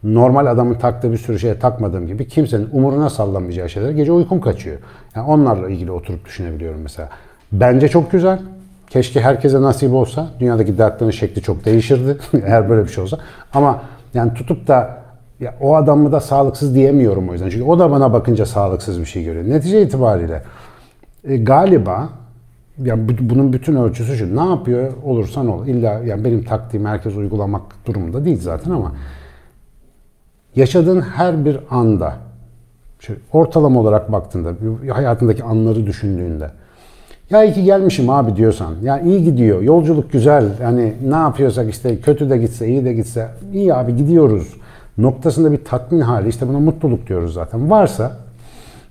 normal 0.04 0.46
adamın 0.46 0.74
taktığı 0.74 1.12
bir 1.12 1.18
sürü 1.18 1.38
şeye 1.38 1.58
takmadığım 1.58 2.06
gibi 2.06 2.28
kimsenin 2.28 2.68
umuruna 2.72 3.10
sallamayacağı 3.10 3.68
şeyler 3.68 3.90
gece 3.90 4.12
uykum 4.12 4.40
kaçıyor. 4.40 4.78
Yani 5.16 5.26
onlarla 5.26 5.68
ilgili 5.70 5.90
oturup 5.90 6.24
düşünebiliyorum 6.24 6.80
mesela. 6.82 7.08
Bence 7.52 7.88
çok 7.88 8.12
güzel. 8.12 8.38
Keşke 8.92 9.20
herkese 9.20 9.62
nasip 9.62 9.92
olsa. 9.94 10.26
Dünyadaki 10.40 10.78
dertlerin 10.78 11.10
şekli 11.10 11.42
çok 11.42 11.64
değişirdi. 11.64 12.18
Eğer 12.46 12.68
böyle 12.68 12.84
bir 12.84 12.88
şey 12.88 13.04
olsa. 13.04 13.18
Ama 13.54 13.82
yani 14.14 14.34
tutup 14.34 14.68
da 14.68 15.02
ya 15.40 15.54
o 15.60 15.76
adamı 15.76 16.12
da 16.12 16.20
sağlıksız 16.20 16.74
diyemiyorum 16.74 17.28
o 17.28 17.32
yüzden. 17.32 17.50
Çünkü 17.50 17.64
o 17.64 17.78
da 17.78 17.90
bana 17.90 18.12
bakınca 18.12 18.46
sağlıksız 18.46 19.00
bir 19.00 19.04
şey 19.04 19.24
görüyor. 19.24 19.44
Netice 19.48 19.82
itibariyle 19.82 20.42
e, 21.24 21.36
galiba 21.36 22.08
ya 22.78 23.08
bu- 23.08 23.12
bunun 23.30 23.52
bütün 23.52 23.76
ölçüsü 23.76 24.16
şu. 24.16 24.36
Ne 24.36 24.50
yapıyor 24.50 24.92
olursan 25.04 25.48
ol. 25.48 25.66
İlla 25.66 25.92
yani 25.92 26.24
benim 26.24 26.44
taktiğimi 26.44 26.88
herkes 26.88 27.16
uygulamak 27.16 27.62
durumunda 27.86 28.24
değil 28.24 28.40
zaten 28.40 28.70
ama 28.70 28.92
yaşadığın 30.56 31.00
her 31.00 31.44
bir 31.44 31.58
anda 31.70 32.14
şöyle 33.00 33.20
ortalama 33.32 33.80
olarak 33.80 34.12
baktığında 34.12 34.52
hayatındaki 34.94 35.44
anları 35.44 35.86
düşündüğünde 35.86 36.50
ya 37.32 37.44
iyi 37.44 37.52
ki 37.52 37.64
gelmişim 37.64 38.10
abi 38.10 38.36
diyorsan 38.36 38.74
ya 38.82 39.00
iyi 39.00 39.24
gidiyor 39.24 39.62
yolculuk 39.62 40.12
güzel 40.12 40.44
yani 40.62 40.92
ne 41.08 41.16
yapıyorsak 41.16 41.70
işte 41.70 42.00
kötü 42.00 42.30
de 42.30 42.38
gitse 42.38 42.68
iyi 42.68 42.84
de 42.84 42.92
gitse 42.92 43.28
iyi 43.52 43.74
abi 43.74 43.96
gidiyoruz 43.96 44.54
noktasında 44.98 45.52
bir 45.52 45.64
tatmin 45.64 46.00
hali 46.00 46.28
işte 46.28 46.48
buna 46.48 46.58
mutluluk 46.58 47.06
diyoruz 47.06 47.34
zaten 47.34 47.70
varsa 47.70 48.16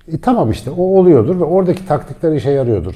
e, 0.07 0.17
tamam 0.17 0.51
işte 0.51 0.71
o 0.71 0.83
oluyordur 0.83 1.39
ve 1.39 1.43
oradaki 1.43 1.88
taktikler 1.88 2.31
işe 2.31 2.51
yarıyordur. 2.51 2.95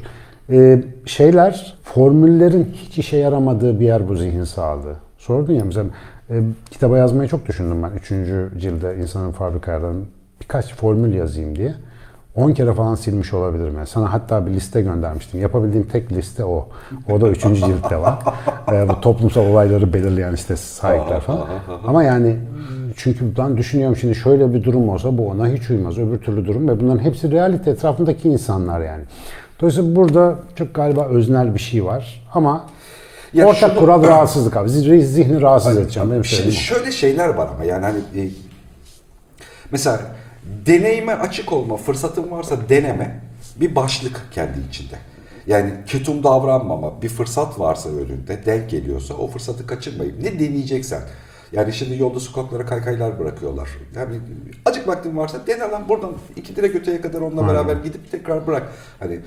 E, 0.49 0.83
şeyler, 1.05 1.77
formüllerin 1.83 2.73
hiç 2.73 2.97
işe 2.97 3.17
yaramadığı 3.17 3.79
bir 3.79 3.85
yer 3.85 4.09
bu 4.09 4.15
zihin 4.15 4.43
sağlığı. 4.43 4.95
Sordun 5.17 5.53
ya 5.53 5.65
mesela 5.65 5.85
e, 6.29 6.41
kitaba 6.71 6.97
yazmayı 6.97 7.29
çok 7.29 7.47
düşündüm 7.47 7.83
ben. 7.83 7.91
Üçüncü 7.91 8.51
cilde 8.57 8.97
insanın 9.01 9.31
fabrikalardan 9.31 9.95
birkaç 10.41 10.75
formül 10.75 11.13
yazayım 11.13 11.55
diye. 11.55 11.73
10 12.35 12.51
kere 12.53 12.73
falan 12.73 12.95
silmiş 12.95 13.33
olabilirim. 13.33 13.73
Yani 13.75 13.87
sana 13.87 14.13
hatta 14.13 14.45
bir 14.45 14.51
liste 14.51 14.81
göndermiştim. 14.81 15.41
Yapabildiğim 15.41 15.87
tek 15.87 16.11
liste 16.11 16.45
o. 16.45 16.67
O 17.11 17.21
da 17.21 17.27
üçüncü 17.29 17.61
ciltte 17.65 17.97
var. 17.97 18.19
E, 18.73 18.89
bu 18.89 19.01
toplumsal 19.01 19.45
olayları 19.45 19.93
belirleyen 19.93 20.33
işte 20.33 20.55
sahipler 20.55 21.19
falan. 21.19 21.45
Ama 21.87 22.03
yani 22.03 22.35
çünkü 22.95 23.37
ben 23.37 23.57
düşünüyorum 23.57 23.95
şimdi 23.97 24.15
şöyle 24.15 24.53
bir 24.53 24.63
durum 24.63 24.89
olsa 24.89 25.17
bu 25.17 25.27
ona 25.29 25.47
hiç 25.47 25.69
uymaz. 25.69 25.97
Öbür 25.97 26.17
türlü 26.17 26.45
durum 26.45 26.67
ve 26.67 26.79
bunların 26.79 26.99
hepsi 26.99 27.31
realite 27.31 27.71
etrafındaki 27.71 28.29
insanlar 28.29 28.81
yani. 28.81 29.03
Dolayısıyla 29.61 29.95
burada 29.95 30.35
çok 30.55 30.73
galiba 30.73 31.05
öznel 31.05 31.53
bir 31.53 31.59
şey 31.59 31.85
var. 31.85 32.23
Ama 32.33 32.65
Ya 33.33 33.45
ortak 33.47 33.69
şunu- 33.71 33.79
kural 33.79 34.03
rahatsızlık 34.07 34.57
abi. 34.57 34.69
Zihni, 34.69 35.41
rahatsız 35.41 35.77
edeceğim. 35.77 36.11
Benim 36.11 36.25
Şimdi 36.25 36.41
söylediğim 36.51 36.61
o. 36.61 36.75
şöyle 36.75 36.91
şeyler 36.91 37.29
var 37.29 37.49
ama 37.55 37.63
yani 37.63 37.85
hani 37.85 37.97
e, 38.25 38.29
mesela 39.71 39.99
deneyime 40.65 41.13
açık 41.13 41.53
olma 41.53 41.77
fırsatın 41.77 42.31
varsa 42.31 42.69
deneme 42.69 43.19
bir 43.55 43.75
başlık 43.75 44.21
kendi 44.31 44.59
içinde. 44.69 44.95
Yani 45.47 45.71
ketum 45.87 46.23
davranmama 46.23 47.01
bir 47.01 47.09
fırsat 47.09 47.59
varsa 47.59 47.89
önünde 47.89 48.45
denk 48.45 48.69
geliyorsa 48.69 49.13
o 49.13 49.27
fırsatı 49.27 49.67
kaçırmayıp 49.67 50.21
ne 50.21 50.39
deneyeceksen. 50.39 51.01
Yani 51.51 51.73
şimdi 51.73 52.01
yolda 52.01 52.19
sokaklara 52.19 52.65
kaykaylar 52.65 53.19
bırakıyorlar. 53.19 53.69
Yani 53.95 54.19
acık 54.65 54.87
vaktin 54.87 55.17
varsa 55.17 55.47
dene 55.47 55.59
lan 55.59 55.89
buradan 55.89 56.13
iki 56.35 56.55
direk 56.55 56.75
öteye 56.75 57.01
kadar 57.01 57.21
onunla 57.21 57.47
beraber 57.47 57.75
gidip 57.75 58.11
tekrar 58.11 58.47
bırak. 58.47 58.71
Hani 58.99 59.19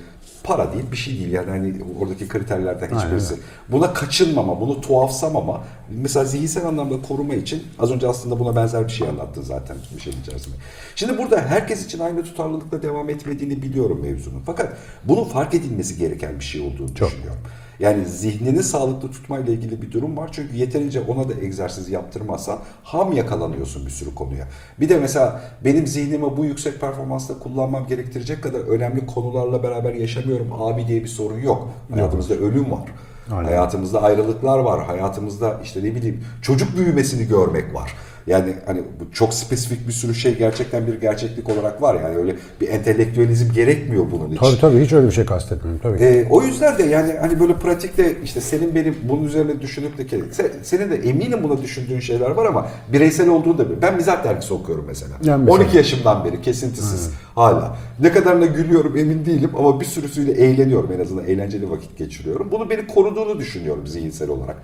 para 0.43 0.73
değil 0.73 0.85
bir 0.91 0.97
şey 0.97 1.19
değil 1.19 1.31
yani 1.31 1.49
hani 1.49 1.73
oradaki 2.01 2.27
kriterlerden 2.27 2.87
hiçbirisi. 2.99 3.35
Buna 3.69 3.93
kaçınmama, 3.93 4.61
bunu 4.61 4.81
tuhafsamama. 4.81 5.63
Mesela 5.89 6.25
zihinsel 6.25 6.65
anlamda 6.65 7.01
koruma 7.01 7.33
için 7.35 7.63
az 7.79 7.91
önce 7.91 8.07
aslında 8.07 8.39
buna 8.39 8.55
benzer 8.55 8.87
bir 8.87 8.91
şey 8.91 9.09
anlattın 9.09 9.41
zaten 9.41 9.77
bir 9.95 10.01
şeyin 10.01 10.21
içerisinde. 10.21 10.55
Şimdi 10.95 11.17
burada 11.17 11.41
herkes 11.41 11.85
için 11.85 11.99
aynı 11.99 12.23
tutarlılıkla 12.23 12.81
devam 12.81 13.09
etmediğini 13.09 13.61
biliyorum 13.61 13.99
mevzunun. 14.01 14.41
Fakat 14.45 14.77
bunun 15.03 15.23
fark 15.23 15.53
edilmesi 15.53 15.97
gereken 15.97 16.39
bir 16.39 16.43
şey 16.43 16.61
olduğunu 16.61 16.95
düşünüyorum. 16.95 17.41
Yani 17.79 18.05
zihnini 18.05 18.63
sağlıklı 18.63 19.11
tutmayla 19.11 19.53
ilgili 19.53 19.81
bir 19.81 19.91
durum 19.91 20.17
var. 20.17 20.29
Çünkü 20.31 20.55
yeterince 20.55 21.01
ona 21.01 21.29
da 21.29 21.33
egzersiz 21.33 21.89
yaptırmazsan 21.89 22.59
ham 22.83 23.11
yakalanıyorsun 23.11 23.85
bir 23.85 23.91
sürü 23.91 24.15
konuya. 24.15 24.47
Bir 24.79 24.89
de 24.89 24.97
mesela 24.97 25.41
benim 25.65 25.87
zihnimi 25.87 26.37
bu 26.37 26.45
yüksek 26.45 26.81
performansta 26.81 27.39
kullanmam 27.39 27.87
gerektirecek 27.87 28.43
kadar 28.43 28.59
önemli 28.59 29.05
konularla 29.05 29.63
beraber 29.63 29.93
yaşamıyorum 29.93 30.47
abi 30.61 30.87
diye 30.87 31.03
bir 31.03 31.07
sorun 31.07 31.39
yok. 31.39 31.69
Hayatımızda 31.93 32.33
ölüm 32.33 32.71
var. 32.71 32.89
Aynen. 33.31 33.43
Hayatımızda 33.43 34.01
ayrılıklar 34.01 34.59
var. 34.59 34.85
Hayatımızda 34.85 35.59
işte 35.63 35.83
ne 35.83 35.95
bileyim 35.95 36.23
çocuk 36.41 36.77
büyümesini 36.77 37.27
görmek 37.27 37.73
var. 37.73 37.93
Yani 38.29 38.53
hani 38.65 38.79
bu 38.79 39.13
çok 39.13 39.33
spesifik 39.33 39.87
bir 39.87 39.93
sürü 39.93 40.15
şey 40.15 40.37
gerçekten 40.37 40.87
bir 40.87 41.01
gerçeklik 41.01 41.49
olarak 41.49 41.81
var. 41.81 41.95
Yani 41.95 42.17
öyle 42.17 42.35
bir 42.61 42.67
entelektüelizm 42.67 43.53
gerekmiyor 43.53 44.05
bunun 44.11 44.27
için. 44.27 44.37
Tabii 44.37 44.59
tabii 44.61 44.83
hiç 44.83 44.93
öyle 44.93 45.07
bir 45.07 45.11
şey 45.11 45.25
kastetmiyorum. 45.25 45.81
Tabii. 45.83 46.03
Ee, 46.03 46.27
o 46.29 46.41
yüzden 46.41 46.77
de 46.77 46.83
yani 46.83 47.13
hani 47.21 47.39
böyle 47.39 47.53
pratikte 47.53 48.15
işte 48.23 48.41
senin 48.41 48.75
benim 48.75 48.95
bunun 49.03 49.23
üzerine 49.23 49.61
düşünüp 49.61 49.97
de 49.97 50.21
senin 50.63 50.91
de 50.91 50.95
eminim 50.95 51.43
buna 51.43 51.61
düşündüğün 51.61 51.99
şeyler 51.99 52.29
var 52.29 52.45
ama 52.45 52.69
bireysel 52.93 53.29
olduğunu 53.29 53.57
da 53.57 53.69
bil. 53.69 53.75
Ben 53.81 53.95
mizah 53.95 54.23
dergisi 54.23 54.53
okuyorum 54.53 54.85
mesela. 54.87 55.11
Yani 55.23 55.43
mesela. 55.43 55.63
12 55.63 55.77
yaşımdan 55.77 56.25
beri 56.25 56.41
kesintisiz 56.41 57.11
hala. 57.39 57.75
Ne 57.99 58.11
kadarına 58.11 58.45
gülüyorum 58.45 58.97
emin 58.97 59.25
değilim 59.25 59.51
ama 59.57 59.79
bir 59.79 59.85
sürüsüyle 59.85 60.31
eğleniyorum 60.31 60.91
en 60.91 60.99
azından 60.99 61.25
eğlenceli 61.25 61.69
vakit 61.69 61.97
geçiriyorum. 61.97 62.51
Bunu 62.51 62.69
beni 62.69 62.87
koruduğunu 62.87 63.39
düşünüyorum 63.39 63.87
zihinsel 63.87 64.29
olarak. 64.29 64.55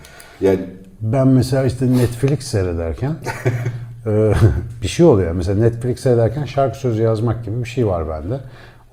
Yani 0.41 0.59
Ben 1.01 1.27
mesela 1.27 1.65
işte 1.65 1.91
Netflix 1.91 2.39
seyrederken 2.39 3.15
e, 4.05 4.33
bir 4.81 4.87
şey 4.87 5.05
oluyor. 5.05 5.31
Mesela 5.31 5.59
Netflix 5.59 5.99
seyrederken 5.99 6.45
şarkı 6.45 6.77
sözü 6.77 7.01
yazmak 7.01 7.45
gibi 7.45 7.63
bir 7.63 7.69
şey 7.69 7.87
var 7.87 8.09
bende. 8.09 8.39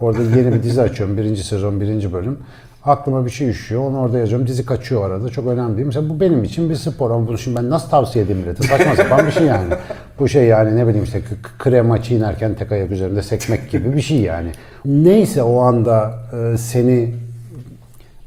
Orada 0.01 0.23
yeni 0.23 0.55
bir 0.55 0.63
dizi 0.63 0.83
açıyorum. 0.83 1.17
Birinci 1.17 1.45
sezon, 1.45 1.81
birinci 1.81 2.13
bölüm. 2.13 2.39
Aklıma 2.85 3.27
bir 3.27 3.31
şey 3.31 3.49
düşüyor. 3.49 3.83
Onu 3.83 3.99
orada 3.99 4.19
yazıyorum. 4.19 4.47
Dizi 4.47 4.67
kaçıyor 4.67 5.07
arada. 5.07 5.29
Çok 5.29 5.47
önemli 5.47 5.77
değil. 5.77 5.87
Mesela 5.87 6.09
bu 6.09 6.21
benim 6.21 6.45
için 6.45 6.71
bir 6.71 6.75
spor. 6.75 7.11
Ama 7.11 7.29
bunu 7.29 7.39
şimdi 7.39 7.57
ben 7.57 7.71
nasıl 7.71 7.89
tavsiye 7.89 8.25
edeyim 8.25 8.41
millete? 8.41 8.63
Saçma 8.63 8.97
sapan 8.97 9.27
bir 9.27 9.33
şey 9.33 9.47
yani. 9.47 9.75
Bu 10.19 10.29
şey 10.29 10.45
yani 10.45 10.77
ne 10.77 10.87
bileyim 10.87 11.05
işte 11.05 11.21
krema 11.59 12.03
çiğnerken 12.03 12.55
tek 12.55 12.73
ayak 12.73 12.91
üzerinde 12.91 13.23
sekmek 13.23 13.71
gibi 13.71 13.97
bir 13.97 14.01
şey 14.01 14.21
yani. 14.21 14.51
Neyse 14.85 15.43
o 15.43 15.61
anda 15.61 16.15
e, 16.33 16.59
seni 16.59 17.15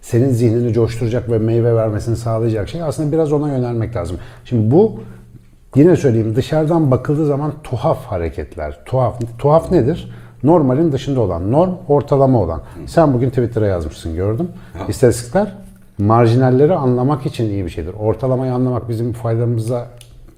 senin 0.02 0.30
zihnini 0.30 0.74
coşturacak 0.74 1.32
ve 1.32 1.38
meyve 1.38 1.76
vermesini 1.76 2.16
sağlayacak 2.16 2.70
şey 2.70 2.82
aslında 2.82 3.12
biraz 3.12 3.32
ona 3.32 3.50
yönelmek 3.50 3.96
lazım. 3.96 4.18
Şimdi 4.46 4.72
bu 4.72 5.00
yine 5.76 5.96
söyleyeyim 5.96 6.36
dışarıdan 6.36 6.92
bakıldığı 6.92 7.26
zaman 7.26 7.54
tuhaf 7.64 8.06
hareketler. 8.06 8.80
Tuhaf 8.86 9.20
tuhaf 9.40 9.72
nedir? 9.72 10.12
Normalin 10.46 10.92
dışında 10.92 11.22
olan, 11.22 11.52
norm 11.52 11.74
ortalama 11.88 12.42
olan. 12.42 12.62
Sen 12.86 13.14
bugün 13.14 13.30
Twitter'a 13.30 13.68
yazmışsın 13.68 14.16
gördüm. 14.16 14.50
İstatistikler 14.88 15.56
marjinalleri 15.98 16.74
anlamak 16.74 17.25
için 17.25 17.50
iyi 17.50 17.66
bir 17.66 17.70
şeydir. 17.70 17.94
Ortalamayı 17.94 18.54
anlamak 18.54 18.90
bizim 18.90 19.14
faydamıza 19.14 19.88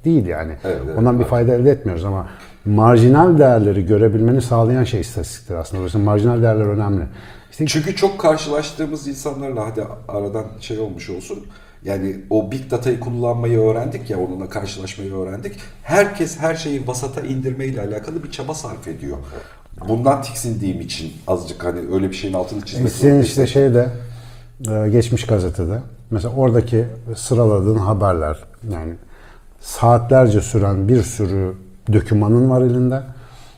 değil 0.05 0.25
yani. 0.25 0.53
Evet, 0.63 0.77
evet, 0.85 0.97
Ondan 0.97 1.19
bir 1.19 1.23
fayda 1.23 1.53
elde 1.53 1.71
etmiyoruz 1.71 2.05
ama 2.05 2.27
marjinal 2.65 3.37
değerleri 3.37 3.85
görebilmeni 3.85 4.41
sağlayan 4.41 4.83
şey 4.83 5.01
istatistiktir 5.01 5.55
aslında. 5.55 5.79
Dolayısıyla 5.79 6.05
marjinal 6.05 6.41
değerler 6.41 6.65
önemli. 6.65 7.03
İşte 7.51 7.65
Çünkü 7.65 7.95
çok 7.95 8.19
karşılaştığımız 8.19 9.07
insanlarla 9.07 9.65
hadi 9.65 9.83
aradan 10.07 10.45
şey 10.59 10.79
olmuş 10.79 11.09
olsun. 11.09 11.39
Yani 11.83 12.15
o 12.29 12.51
big 12.51 12.71
data'yı 12.71 12.99
kullanmayı 12.99 13.59
öğrendik 13.59 14.09
ya 14.09 14.19
onunla 14.19 14.49
karşılaşmayı 14.49 15.13
öğrendik. 15.13 15.59
Herkes 15.83 16.39
her 16.39 16.55
şeyi 16.55 16.87
vasata 16.87 17.21
indirmeyle 17.21 17.81
alakalı 17.81 18.23
bir 18.23 18.31
çaba 18.31 18.53
sarf 18.53 18.87
ediyor. 18.87 19.17
Bundan 19.87 20.21
tiksindiğim 20.21 20.81
için 20.81 21.13
azıcık 21.27 21.65
hani 21.65 21.79
öyle 21.93 22.09
bir 22.09 22.15
şeyin 22.15 22.33
altını 22.33 22.65
çizmek 22.65 22.91
Senin 22.91 23.21
işte 23.21 23.47
şeyde 23.47 23.89
e, 24.71 24.89
geçmiş 24.89 25.25
gazetede 25.25 25.79
mesela 26.11 26.33
oradaki 26.33 26.85
sıraladığın 27.15 27.77
haberler 27.77 28.37
yani 28.73 28.93
saatlerce 29.59 30.41
süren 30.41 30.87
bir 30.87 31.03
sürü 31.03 31.53
dokümanın 31.93 32.49
var 32.49 32.61
elinde. 32.61 33.01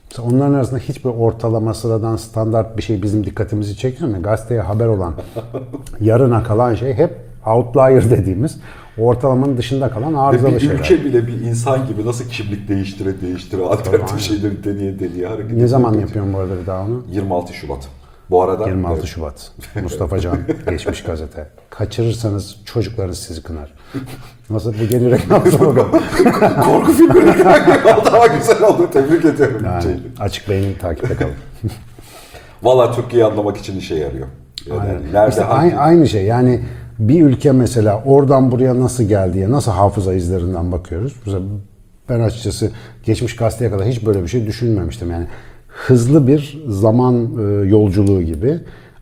Mesela 0.10 0.28
onların 0.28 0.54
arasında 0.54 0.80
hiçbir 0.80 1.10
ortalama 1.10 1.74
sıradan 1.74 2.16
standart 2.16 2.78
bir 2.78 2.82
şey 2.82 3.04
bizim 3.04 3.26
dikkatimizi 3.26 3.78
çekiyor 3.78 4.10
mu? 4.10 4.22
Gazeteye 4.24 4.62
haber 4.62 4.86
olan 4.86 5.14
yarına 6.02 6.44
kalan 6.44 6.76
şey 6.76 6.94
hep 6.94 7.29
outlier 7.46 8.10
dediğimiz 8.12 8.60
ortalamanın 8.98 9.58
dışında 9.58 9.90
kalan 9.90 10.14
arızalı 10.14 10.56
bir 10.56 10.60
şeyler. 10.60 10.76
ülke 10.76 11.06
bile 11.06 11.28
bir 11.28 11.42
insan 11.42 11.88
gibi 11.88 12.06
nasıl 12.06 12.26
kimlik 12.30 12.68
değiştire 12.68 13.22
değiştire 13.22 13.62
alternatif 13.62 14.20
şeyleri 14.20 14.64
deneye 14.64 15.00
deneye 15.00 15.28
hareket 15.28 15.52
Ne 15.58 15.68
zaman 15.68 15.92
ediyor. 15.94 16.08
yapıyorsun 16.08 16.34
bu 16.34 16.38
arada 16.40 16.62
bir 16.62 16.68
daha 16.68 16.82
onu? 16.82 17.04
26 17.12 17.54
Şubat. 17.54 17.88
Bu 18.30 18.44
arada 18.44 18.68
26 18.68 19.00
evet, 19.00 19.06
Şubat. 19.10 19.52
Mustafa 19.84 20.20
Can 20.20 20.38
geçmiş 20.70 21.04
gazete. 21.04 21.48
Kaçırırsanız 21.70 22.56
çocuklarınız 22.66 23.18
sizi 23.20 23.44
kınar. 23.44 23.74
Nasıl 24.50 24.74
bu 24.74 24.94
yeni 24.94 25.12
reklam 25.12 25.52
sloganı? 25.52 25.92
korku 26.66 26.92
filmi 26.92 27.16
daha 28.06 28.28
güzel 28.28 28.64
oldu. 28.64 28.90
Tebrik 28.94 29.26
ediyorum. 29.26 29.62
Yani 29.66 29.84
Şeydi. 29.84 30.02
açık 30.20 30.50
beyni 30.50 30.78
takipte 30.78 31.16
kalın. 31.16 31.34
Valla 32.64 32.92
Türkiye'yi 32.92 33.32
anlamak 33.32 33.58
için 33.58 33.78
işe 33.78 33.96
yarıyor. 33.96 34.28
Yani 34.70 35.14
nerede 35.14 35.30
İşte 35.30 35.42
hangi- 35.42 35.78
aynı 35.78 36.08
şey 36.08 36.26
yani 36.26 36.62
bir 37.00 37.22
ülke 37.22 37.52
mesela 37.52 38.04
oradan 38.06 38.52
buraya 38.52 38.80
nasıl 38.80 39.04
geldiye, 39.04 39.52
nasıl 39.52 39.72
hafıza 39.72 40.14
izlerinden 40.14 40.72
bakıyoruz. 40.72 41.16
Mesela 41.26 41.44
Ben 42.10 42.20
açıkçası 42.20 42.72
geçmiş 43.06 43.36
gazeteye 43.36 43.72
kadar 43.72 43.88
hiç 43.88 44.06
böyle 44.06 44.24
bir 44.24 44.28
şey 44.28 44.46
düşünmemiştim. 44.46 45.12
Yani 45.12 45.26
hızlı 45.68 46.28
bir 46.28 46.64
zaman 46.68 47.30
e, 47.40 47.68
yolculuğu 47.68 48.22
gibi. 48.22 48.60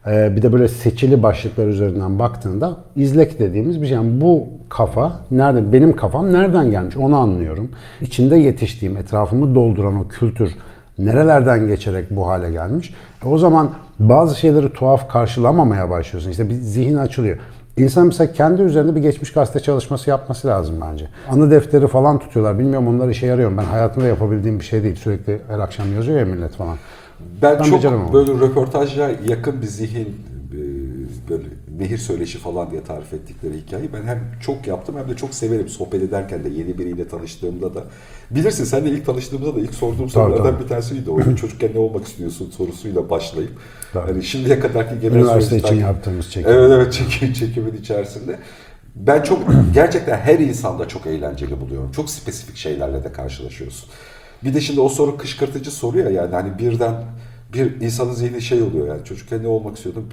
E, 0.07 0.35
bir 0.35 0.41
de 0.41 0.53
böyle 0.53 0.67
seçili 0.67 1.23
başlıklar 1.23 1.67
üzerinden 1.67 2.19
baktığında 2.19 2.77
izlek 2.95 3.39
dediğimiz 3.39 3.81
bir 3.81 3.87
şey. 3.87 3.95
Yani 3.95 4.21
bu 4.21 4.47
kafa 4.69 5.19
nerede 5.31 5.73
benim 5.73 5.95
kafam 5.95 6.33
nereden 6.33 6.71
gelmiş 6.71 6.97
onu 6.97 7.17
anlıyorum. 7.17 7.69
İçinde 8.01 8.35
yetiştiğim, 8.37 8.97
etrafımı 8.97 9.55
dolduran 9.55 9.95
o 9.95 10.07
kültür 10.07 10.55
nerelerden 10.99 11.67
geçerek 11.67 12.11
bu 12.11 12.27
hale 12.27 12.51
gelmiş. 12.51 12.93
E, 13.25 13.27
o 13.27 13.37
zaman 13.37 13.69
bazı 13.99 14.39
şeyleri 14.39 14.73
tuhaf 14.73 15.09
karşılamamaya 15.09 15.89
başlıyorsun. 15.89 16.31
İşte 16.31 16.49
bir 16.49 16.53
zihin 16.53 16.97
açılıyor. 16.97 17.37
İnsan 17.77 18.07
mesela 18.07 18.33
kendi 18.33 18.61
üzerinde 18.61 18.95
bir 18.95 19.01
geçmiş 19.01 19.33
gazete 19.33 19.59
çalışması 19.59 20.09
yapması 20.09 20.47
lazım 20.47 20.75
bence. 20.81 21.07
Anı 21.29 21.51
defteri 21.51 21.87
falan 21.87 22.19
tutuyorlar. 22.19 22.59
Bilmiyorum 22.59 22.87
onlar 22.87 23.09
işe 23.09 23.25
yarıyor 23.25 23.49
mu? 23.51 23.57
Ben 23.57 23.63
hayatımda 23.63 24.07
yapabildiğim 24.07 24.59
bir 24.59 24.65
şey 24.65 24.83
değil. 24.83 24.95
Sürekli 24.95 25.41
her 25.47 25.59
akşam 25.59 25.93
yazıyor 25.93 26.19
ya 26.19 26.25
millet 26.25 26.51
falan. 26.55 26.77
Ben, 27.41 27.59
Ben 27.59 27.63
çok 27.63 28.13
böyle 28.13 28.31
röportajla 28.31 29.11
yakın 29.27 29.61
bir 29.61 29.67
zihin 29.67 30.15
böyle 31.29 31.43
nehir 31.79 31.97
söyleşi 31.97 32.37
falan 32.37 32.71
diye 32.71 32.83
tarif 32.83 33.13
ettikleri 33.13 33.57
hikayeyi 33.57 33.93
ben 33.93 34.03
hem 34.03 34.31
çok 34.41 34.67
yaptım 34.67 34.95
hem 34.97 35.09
de 35.09 35.15
çok 35.15 35.33
severim 35.33 35.69
sohbet 35.69 36.03
ederken 36.03 36.43
de 36.43 36.49
yeni 36.49 36.77
biriyle 36.77 37.07
tanıştığımda 37.07 37.75
da. 37.75 37.83
Bilirsin 38.31 38.63
seninle 38.63 38.89
ilk 38.89 39.05
tanıştığımda 39.05 39.55
da 39.55 39.59
ilk 39.59 39.73
sorduğum 39.73 40.09
sorulardan 40.09 40.43
tabii. 40.43 40.63
bir 40.63 40.69
tanesiydi. 40.69 41.11
O 41.11 41.35
çocukken 41.35 41.73
ne 41.73 41.79
olmak 41.79 42.07
istiyorsun 42.07 42.51
sorusuyla 42.57 43.09
başlayıp. 43.09 43.51
Tabii. 43.93 44.11
Hani 44.11 44.23
şimdiye 44.23 44.59
kadarki 44.59 44.99
genel 44.99 45.15
Üniversite 45.15 45.57
için 45.57 45.75
yaptığımız 45.75 46.31
çekim. 46.31 46.51
Evet 46.51 46.71
evet 46.71 46.93
çekim, 46.93 47.33
çekimin 47.33 47.73
içerisinde. 47.73 48.39
Ben 48.95 49.21
çok 49.21 49.39
gerçekten 49.73 50.17
her 50.17 50.39
insanda 50.39 50.87
çok 50.87 51.05
eğlenceli 51.05 51.61
buluyorum. 51.61 51.91
Çok 51.91 52.09
spesifik 52.09 52.57
şeylerle 52.57 53.03
de 53.03 53.11
karşılaşıyorsun. 53.11 53.89
Bir 54.43 54.53
de 54.53 54.61
şimdi 54.61 54.79
o 54.79 54.89
soru 54.89 55.17
kışkırtıcı 55.17 55.71
soru 55.71 55.99
ya 55.99 56.09
yani 56.09 56.35
hani 56.35 56.59
birden 56.59 56.93
bir 57.53 57.81
insanın 57.81 58.11
zihni 58.11 58.41
şey 58.41 58.61
oluyor 58.61 58.87
yani 58.87 59.03
çocukken 59.05 59.43
ne 59.43 59.47
olmak 59.47 59.77
istiyordum. 59.77 60.09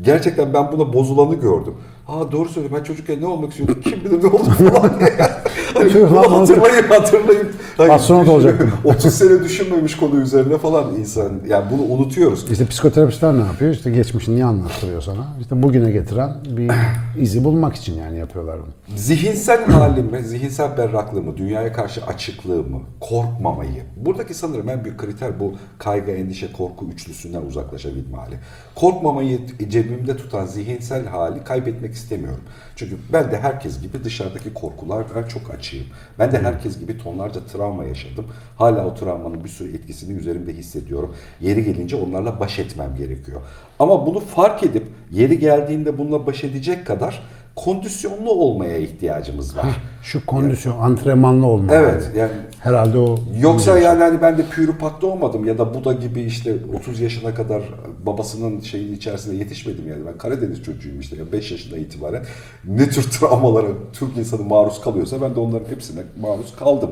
Gerçekten 0.00 0.54
ben 0.54 0.72
buna 0.72 0.92
bozulanı 0.92 1.34
gördüm. 1.34 1.74
Ha 2.06 2.32
doğru 2.32 2.48
söylüyor 2.48 2.74
ben 2.78 2.84
çocukken 2.84 3.20
ne 3.20 3.26
olmak 3.26 3.50
istiyordum 3.50 3.80
kim 3.84 4.04
bilir 4.04 4.22
ne 4.22 4.26
oldu 4.26 4.50
falan 4.50 5.00
diye. 5.00 5.16
Hani 5.74 5.92
hatırlayıp 6.04 6.90
hatırlayıp. 6.90 7.54
Hani 7.76 7.92
Astronot 7.92 8.28
olacaktım. 8.28 8.72
30 8.84 9.14
sene 9.14 9.44
düşünmemiş 9.44 9.96
konu 9.96 10.20
üzerine 10.20 10.58
falan 10.58 10.94
insan. 10.94 11.32
Yani 11.48 11.64
bunu 11.70 11.82
unutuyoruz. 11.82 12.50
İşte 12.50 12.66
psikoterapistler 12.66 13.34
ne 13.34 13.40
yapıyor? 13.40 13.70
İşte 13.72 13.90
geçmişini 13.90 14.34
niye 14.34 14.44
anlattırıyor 14.44 15.02
sana? 15.02 15.26
İşte 15.40 15.62
bugüne 15.62 15.90
getiren 15.90 16.36
bir 16.56 16.70
izi 17.22 17.44
bulmak 17.44 17.76
için 17.76 17.94
yani 17.94 18.18
yapıyorlar 18.18 18.58
bunu. 18.58 18.96
Zihinsel 18.98 19.64
halimi, 19.64 20.22
zihinsel 20.22 20.78
berraklığımı, 20.78 21.36
dünyaya 21.36 21.72
karşı 21.72 22.06
açıklığımı, 22.06 22.80
korkmamayı. 23.00 23.82
Buradaki 23.96 24.34
sanırım 24.34 24.68
en 24.68 24.84
büyük 24.84 24.98
kriter 24.98 25.40
bu 25.40 25.54
kaygı, 25.78 26.10
endişe, 26.10 26.52
korku 26.52 26.86
üçlüsünden 26.94 27.42
uzaklaşabilme 27.42 28.16
hali. 28.16 28.34
Korkmamayı 28.74 29.40
cebimde 29.68 30.16
tutan 30.16 30.46
zihinsel 30.46 31.06
hali 31.06 31.44
kaybetmek 31.44 31.94
istemiyorum. 31.94 32.40
Çünkü 32.76 32.96
ben 33.12 33.30
de 33.32 33.40
herkes 33.40 33.80
gibi 33.80 34.04
dışarıdaki 34.04 34.54
korkulardan 34.54 35.22
çok 35.22 35.50
açığım. 35.54 35.86
Ben 36.18 36.32
de 36.32 36.38
herkes 36.38 36.80
gibi 36.80 36.98
tonlarca 36.98 37.40
travma 37.52 37.84
yaşadım. 37.84 38.26
Hala 38.56 38.86
o 38.86 38.94
travmanın 38.94 39.44
bir 39.44 39.48
sürü 39.48 39.76
etkisini 39.76 40.18
üzerimde 40.18 40.52
hissediyorum. 40.52 41.16
Yeri 41.40 41.64
gelince 41.64 41.96
onlarla 41.96 42.40
baş 42.40 42.58
etmem 42.58 42.96
gerekiyor. 42.96 43.40
Ama 43.78 44.06
bunu 44.06 44.20
fark 44.20 44.62
edip 44.62 44.86
yeri 45.12 45.38
geldiğinde 45.38 45.98
bununla 45.98 46.26
baş 46.26 46.44
edecek 46.44 46.86
kadar 46.86 47.22
kondisyonlu 47.54 48.30
olmaya 48.30 48.78
ihtiyacımız 48.78 49.56
var. 49.56 49.66
Şu 50.06 50.26
kondisyon, 50.26 50.78
antrenmanlı 50.78 51.46
olma. 51.46 51.74
Evet 51.74 52.10
yani 52.16 52.32
Herhalde 52.60 52.98
o 52.98 53.18
Yoksa 53.40 53.78
yani 53.78 54.02
hani 54.02 54.22
ben 54.22 54.38
de 54.38 54.42
pürüpak 54.50 55.02
doğmadım 55.02 55.44
ya 55.44 55.58
da 55.58 55.74
Buda 55.74 55.92
gibi 55.92 56.22
işte 56.22 56.54
30 56.80 57.00
yaşına 57.00 57.34
kadar 57.34 57.62
babasının 58.06 58.60
şeyin 58.60 58.94
içerisinde 58.94 59.36
yetişmedim 59.36 59.88
yani. 59.88 60.06
Ben 60.06 60.18
Karadeniz 60.18 60.62
çocuğuyum 60.62 61.00
işte 61.00 61.16
ya 61.16 61.32
5 61.32 61.50
yaşından 61.50 61.80
itibaren 61.80 62.24
ne 62.64 62.88
tür 62.88 63.02
travmalara 63.10 63.66
Türk 63.92 64.16
insanı 64.16 64.42
maruz 64.42 64.80
kalıyorsa 64.80 65.20
ben 65.20 65.34
de 65.34 65.40
onların 65.40 65.70
hepsine 65.70 66.00
maruz 66.20 66.56
kaldım. 66.56 66.90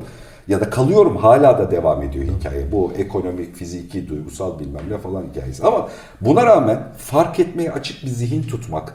Ya 0.49 0.61
da 0.61 0.71
kalıyorum 0.71 1.17
hala 1.17 1.59
da 1.59 1.71
devam 1.71 2.03
ediyor 2.03 2.25
hikaye. 2.25 2.73
Bu 2.73 2.93
ekonomik, 2.99 3.57
fiziki, 3.57 4.09
duygusal 4.09 4.59
bilmem 4.59 4.83
ne 4.91 4.99
falan 4.99 5.23
hikayesi. 5.31 5.67
Ama 5.67 5.89
buna 6.21 6.47
rağmen 6.47 6.79
fark 6.99 7.41
etmeye 7.41 7.73
açık 7.73 8.03
bir 8.03 8.09
zihin 8.09 8.43
tutmak, 8.43 8.95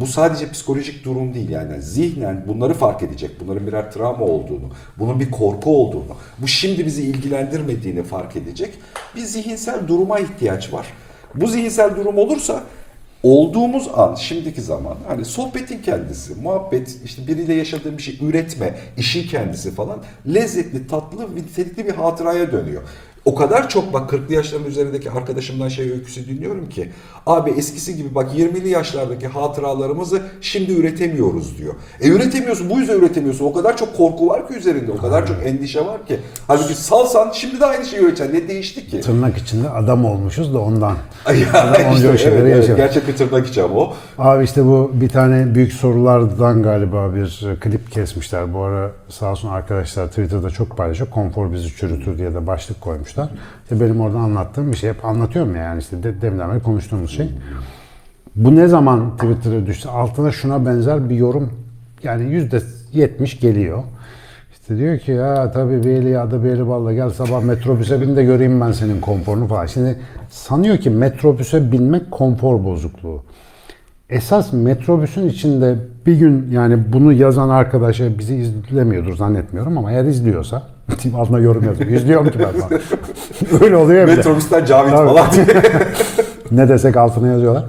bu 0.00 0.06
sadece 0.06 0.50
psikolojik 0.50 1.04
durum 1.04 1.34
değil 1.34 1.48
yani 1.50 1.82
zihnen 1.82 2.44
bunları 2.48 2.74
fark 2.74 3.02
edecek, 3.02 3.30
bunların 3.40 3.66
birer 3.66 3.92
travma 3.92 4.24
olduğunu, 4.24 4.70
bunun 4.98 5.20
bir 5.20 5.30
korku 5.30 5.76
olduğunu, 5.76 6.16
bu 6.38 6.48
şimdi 6.48 6.86
bizi 6.86 7.02
ilgilendirmediğini 7.02 8.02
fark 8.02 8.36
edecek 8.36 8.74
bir 9.16 9.20
zihinsel 9.20 9.88
duruma 9.88 10.18
ihtiyaç 10.18 10.72
var. 10.72 10.86
Bu 11.34 11.46
zihinsel 11.46 11.96
durum 11.96 12.18
olursa 12.18 12.62
olduğumuz 13.22 13.88
an, 13.94 14.14
şimdiki 14.14 14.62
zaman 14.62 14.96
hani 15.08 15.24
sohbetin 15.24 15.82
kendisi, 15.82 16.34
muhabbet, 16.34 16.96
işte 17.04 17.26
biriyle 17.26 17.54
yaşadığın 17.54 17.98
bir 17.98 18.02
şey 18.02 18.18
üretme, 18.22 18.74
işin 18.96 19.28
kendisi 19.28 19.74
falan 19.74 19.98
lezzetli, 20.34 20.86
tatlı, 20.86 21.36
nitelikli 21.36 21.86
bir 21.86 21.94
hatıraya 21.94 22.52
dönüyor. 22.52 22.82
O 23.26 23.34
kadar 23.34 23.68
çok 23.68 23.92
bak 23.92 24.10
40'lı 24.10 24.34
yaşların 24.34 24.66
üzerindeki 24.66 25.10
arkadaşımdan 25.10 25.68
şey 25.68 25.90
öyküsü 25.90 26.26
dinliyorum 26.26 26.68
ki 26.68 26.90
abi 27.26 27.50
eskisi 27.50 27.96
gibi 27.96 28.14
bak 28.14 28.30
20'li 28.38 28.68
yaşlardaki 28.68 29.26
hatıralarımızı 29.26 30.22
şimdi 30.40 30.72
üretemiyoruz 30.72 31.58
diyor. 31.58 31.74
E 32.00 32.08
üretemiyorsun 32.08 32.70
bu 32.70 32.78
yüzden 32.78 32.98
üretemiyorsun. 32.98 33.44
O 33.44 33.52
kadar 33.52 33.76
çok 33.76 33.96
korku 33.96 34.28
var 34.28 34.48
ki 34.48 34.54
üzerinde. 34.54 34.92
O 34.92 34.96
kadar 34.96 35.26
çok 35.26 35.36
endişe 35.44 35.86
var 35.86 36.06
ki. 36.06 36.20
Halbuki 36.46 36.74
salsan 36.74 37.30
şimdi 37.32 37.60
de 37.60 37.66
aynı 37.66 37.84
şeyi 37.84 38.02
üreteceksin. 38.02 38.34
Ne 38.36 38.48
değişti 38.48 38.86
ki? 38.86 39.00
tırnak 39.00 39.38
içinde 39.38 39.70
adam 39.70 40.04
olmuşuz 40.04 40.54
da 40.54 40.58
ondan. 40.58 40.96
Ya 42.06 42.14
işte, 42.14 42.28
evet, 42.28 42.64
evet, 42.68 42.76
gerçek 42.76 43.08
bir 43.08 43.16
tırnak 43.16 43.48
içi 43.48 43.62
ama 43.62 43.74
o. 43.74 43.94
Abi 44.18 44.44
işte 44.44 44.64
bu 44.64 44.90
bir 44.94 45.08
tane 45.08 45.54
büyük 45.54 45.72
sorulardan 45.72 46.62
galiba 46.62 47.14
bir 47.14 47.56
klip 47.60 47.92
kesmişler. 47.92 48.54
Bu 48.54 48.60
ara 48.60 48.90
sağ 49.08 49.30
olsun 49.30 49.48
arkadaşlar 49.48 50.06
Twitter'da 50.08 50.50
çok 50.50 50.76
paylaşıyor. 50.76 51.10
Konfor 51.10 51.52
bizi 51.52 51.76
çürütür 51.76 52.18
diye 52.18 52.34
de 52.34 52.46
başlık 52.46 52.80
koymuşlar. 52.80 53.15
İşte 53.62 53.80
benim 53.80 54.00
orada 54.00 54.18
anlattığım 54.18 54.72
bir 54.72 54.76
şey. 54.76 54.90
Hep 54.90 55.04
anlatıyorum 55.04 55.56
ya 55.56 55.62
yani 55.62 55.78
işte 55.78 56.02
de, 56.02 56.20
deminden 56.22 56.60
konuştuğumuz 56.60 57.10
şey. 57.10 57.30
Bu 58.36 58.56
ne 58.56 58.68
zaman 58.68 59.16
Twitter'a 59.16 59.66
düştü? 59.66 59.88
Altına 59.88 60.32
şuna 60.32 60.66
benzer 60.66 61.10
bir 61.10 61.16
yorum 61.16 61.52
yani 62.02 62.32
yüzde 62.32 62.60
yetmiş 62.92 63.40
geliyor. 63.40 63.82
İşte 64.52 64.76
diyor 64.76 64.98
ki 64.98 65.10
ya 65.10 65.52
tabii 65.52 65.84
Beyli 65.84 66.08
ya 66.08 66.30
da 66.30 66.44
Beyli 66.44 66.68
Balla 66.68 66.92
gel 66.92 67.10
sabah 67.10 67.42
metrobüse 67.42 68.00
bin 68.00 68.16
de 68.16 68.24
göreyim 68.24 68.60
ben 68.60 68.72
senin 68.72 69.00
konforunu 69.00 69.46
falan. 69.46 69.66
Şimdi 69.66 69.98
sanıyor 70.30 70.76
ki 70.76 70.90
metrobüse 70.90 71.72
binmek 71.72 72.10
konfor 72.10 72.64
bozukluğu. 72.64 73.22
Esas 74.10 74.52
metrobüsün 74.52 75.28
içinde 75.28 75.76
bir 76.06 76.16
gün 76.16 76.50
yani 76.50 76.78
bunu 76.92 77.12
yazan 77.12 77.48
arkadaşa 77.48 78.18
bizi 78.18 78.36
izlemiyordur 78.36 79.16
zannetmiyorum 79.16 79.78
ama 79.78 79.92
eğer 79.92 80.04
izliyorsa 80.04 80.62
altına 81.14 81.38
yorum 81.38 81.64
yazıyor. 81.64 81.90
İzliyorum 81.90 82.30
ki 82.30 82.38
ben 82.38 82.60
falan. 82.60 82.80
Öyle 83.60 83.76
oluyor 83.76 84.08
de. 84.08 84.16
Metrobüsten 84.16 84.64
Cavit 84.64 84.92
Tabii. 84.92 85.08
falan 85.08 85.32
diye. 85.32 85.46
ne 86.50 86.68
desek 86.68 86.96
altına 86.96 87.26
yazıyorlar. 87.26 87.64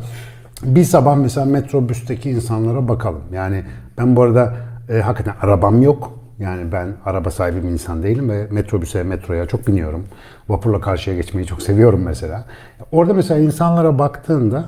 Bir 0.63 0.83
sabah 0.83 1.15
mesela 1.15 1.45
metrobüsteki 1.45 2.29
insanlara 2.29 2.87
bakalım. 2.87 3.21
Yani 3.33 3.63
ben 3.97 4.15
bu 4.15 4.21
arada 4.21 4.53
e, 4.89 4.99
hakikaten 5.01 5.33
arabam 5.41 5.81
yok. 5.81 6.13
Yani 6.39 6.71
ben 6.71 6.87
araba 7.05 7.31
sahibi 7.31 7.63
bir 7.63 7.69
insan 7.69 8.03
değilim 8.03 8.29
ve 8.29 8.47
metrobüse, 8.51 9.03
metroya 9.03 9.45
çok 9.45 9.67
biniyorum. 9.67 10.05
Vapurla 10.49 10.81
karşıya 10.81 11.15
geçmeyi 11.15 11.47
çok 11.47 11.61
seviyorum 11.61 12.01
mesela. 12.05 12.45
Orada 12.91 13.13
mesela 13.13 13.39
insanlara 13.39 13.99
baktığında 13.99 14.65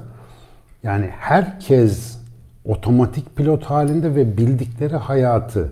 yani 0.84 1.10
herkes 1.20 2.20
otomatik 2.66 3.36
pilot 3.36 3.64
halinde 3.64 4.16
ve 4.16 4.38
bildikleri 4.38 4.96
hayatı 4.96 5.72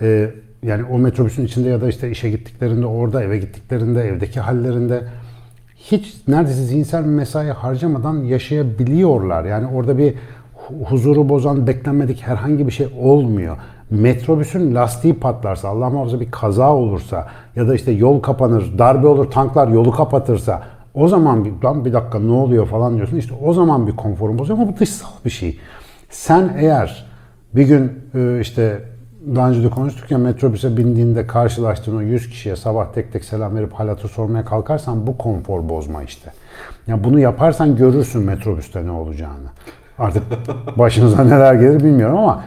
e, 0.00 0.30
yani 0.62 0.84
o 0.84 0.98
metrobüsün 0.98 1.44
içinde 1.44 1.68
ya 1.68 1.80
da 1.80 1.88
işte 1.88 2.10
işe 2.10 2.30
gittiklerinde 2.30 2.86
orada 2.86 3.22
eve 3.22 3.38
gittiklerinde 3.38 4.02
evdeki 4.02 4.40
hallerinde 4.40 5.02
hiç 5.76 6.16
neredeyse 6.28 6.62
zihinsel 6.62 7.04
bir 7.04 7.10
mesai 7.10 7.48
harcamadan 7.50 8.22
yaşayabiliyorlar. 8.22 9.44
Yani 9.44 9.66
orada 9.66 9.98
bir 9.98 10.14
hu- 10.56 10.84
huzuru 10.84 11.28
bozan 11.28 11.66
beklenmedik 11.66 12.22
herhangi 12.22 12.66
bir 12.66 12.72
şey 12.72 12.88
olmuyor. 13.00 13.56
Metrobüsün 13.90 14.74
lastiği 14.74 15.14
patlarsa, 15.14 15.68
Allah 15.68 15.90
muhafaza 15.90 16.20
bir 16.20 16.30
kaza 16.30 16.74
olursa 16.74 17.28
ya 17.56 17.68
da 17.68 17.74
işte 17.74 17.92
yol 17.92 18.20
kapanır, 18.20 18.78
darbe 18.78 19.06
olur, 19.06 19.30
tanklar 19.30 19.68
yolu 19.68 19.90
kapatırsa 19.90 20.62
o 20.94 21.08
zaman 21.08 21.44
bir, 21.44 21.52
bir 21.84 21.92
dakika 21.92 22.18
ne 22.18 22.32
oluyor 22.32 22.66
falan 22.66 22.96
diyorsun. 22.96 23.16
İşte 23.16 23.34
o 23.44 23.52
zaman 23.52 23.86
bir 23.86 23.96
konforun 23.96 24.38
bozuyor 24.38 24.58
ama 24.58 24.68
bu 24.72 24.78
dışsal 24.78 25.08
bir 25.24 25.30
şey. 25.30 25.58
Sen 26.10 26.56
eğer 26.58 27.06
bir 27.54 27.62
gün 27.62 27.92
e, 28.14 28.40
işte 28.40 28.80
daha 29.34 29.48
önce 29.50 29.62
de 29.62 29.70
konuştuk 29.70 30.10
ya 30.10 30.18
metrobüse 30.18 30.76
bindiğinde 30.76 31.26
karşılaştığın 31.26 31.96
o 31.96 32.00
100 32.00 32.30
kişiye 32.30 32.56
sabah 32.56 32.92
tek 32.92 33.12
tek 33.12 33.24
selam 33.24 33.56
verip 33.56 33.72
hal 33.72 33.88
hatır 33.88 34.08
sormaya 34.08 34.44
kalkarsan 34.44 35.06
bu 35.06 35.18
konfor 35.18 35.68
bozma 35.68 36.02
işte. 36.02 36.32
Ya 36.86 37.04
bunu 37.04 37.20
yaparsan 37.20 37.76
görürsün 37.76 38.22
metrobüste 38.22 38.86
ne 38.86 38.90
olacağını. 38.90 39.48
Artık 39.98 40.22
başınıza 40.78 41.24
neler 41.24 41.54
gelir 41.54 41.84
bilmiyorum 41.84 42.18
ama 42.18 42.44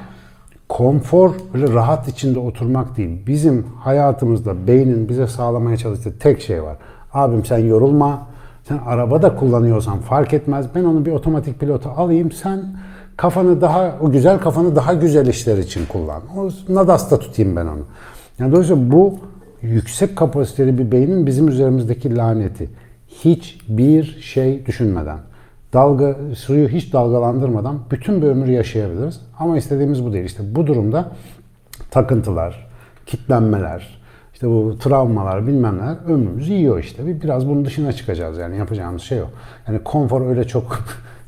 konfor 0.69 1.31
böyle 1.53 1.73
rahat 1.73 2.07
içinde 2.07 2.39
oturmak 2.39 2.97
değil. 2.97 3.27
Bizim 3.27 3.67
hayatımızda 3.79 4.67
beynin 4.67 5.09
bize 5.09 5.27
sağlamaya 5.27 5.77
çalıştığı 5.77 6.19
tek 6.19 6.41
şey 6.41 6.63
var. 6.63 6.77
Abim 7.13 7.45
sen 7.45 7.57
yorulma. 7.57 8.27
Sen 8.63 8.79
araba 8.85 9.21
da 9.21 9.35
kullanıyorsan 9.35 9.99
fark 9.99 10.33
etmez. 10.33 10.65
Ben 10.75 10.83
onu 10.83 11.05
bir 11.05 11.11
otomatik 11.11 11.59
pilota 11.59 11.91
alayım. 11.91 12.31
Sen 12.31 12.65
kafanı 13.19 13.61
daha, 13.61 13.95
o 14.01 14.11
güzel 14.11 14.39
kafanı 14.39 14.75
daha 14.75 14.93
güzel 14.93 15.27
işler 15.27 15.57
için 15.57 15.85
kullan. 15.85 16.21
O 16.37 16.49
Nadas'ta 16.69 17.19
tutayım 17.19 17.55
ben 17.55 17.65
onu. 17.65 17.79
Yani 18.39 18.51
dolayısıyla 18.51 18.91
bu 18.91 19.19
yüksek 19.61 20.15
kapasiteli 20.15 20.77
bir 20.77 20.91
beynin 20.91 21.25
bizim 21.25 21.47
üzerimizdeki 21.47 22.15
laneti. 22.15 22.69
Hiçbir 23.07 24.19
şey 24.21 24.65
düşünmeden, 24.65 25.17
dalga 25.73 26.15
suyu 26.35 26.67
hiç 26.67 26.93
dalgalandırmadan 26.93 27.79
bütün 27.91 28.21
bir 28.21 28.27
ömür 28.27 28.47
yaşayabiliriz. 28.47 29.21
Ama 29.39 29.57
istediğimiz 29.57 30.05
bu 30.05 30.13
değil. 30.13 30.25
İşte 30.25 30.43
bu 30.55 30.67
durumda 30.67 31.11
takıntılar, 31.91 32.67
kitlenmeler, 33.05 33.99
işte 34.33 34.47
bu 34.47 34.77
travmalar 34.79 35.47
bilmem 35.47 35.77
neler 35.77 35.95
ömrümüzü 36.07 36.53
yiyor 36.53 36.79
işte. 36.79 37.05
Bir- 37.07 37.21
Biraz 37.21 37.47
bunun 37.47 37.65
dışına 37.65 37.91
çıkacağız 37.93 38.37
yani 38.37 38.57
yapacağımız 38.57 39.01
şey 39.01 39.21
o. 39.21 39.25
Yani 39.67 39.79
konfor 39.83 40.29
öyle 40.29 40.47
çok 40.47 40.79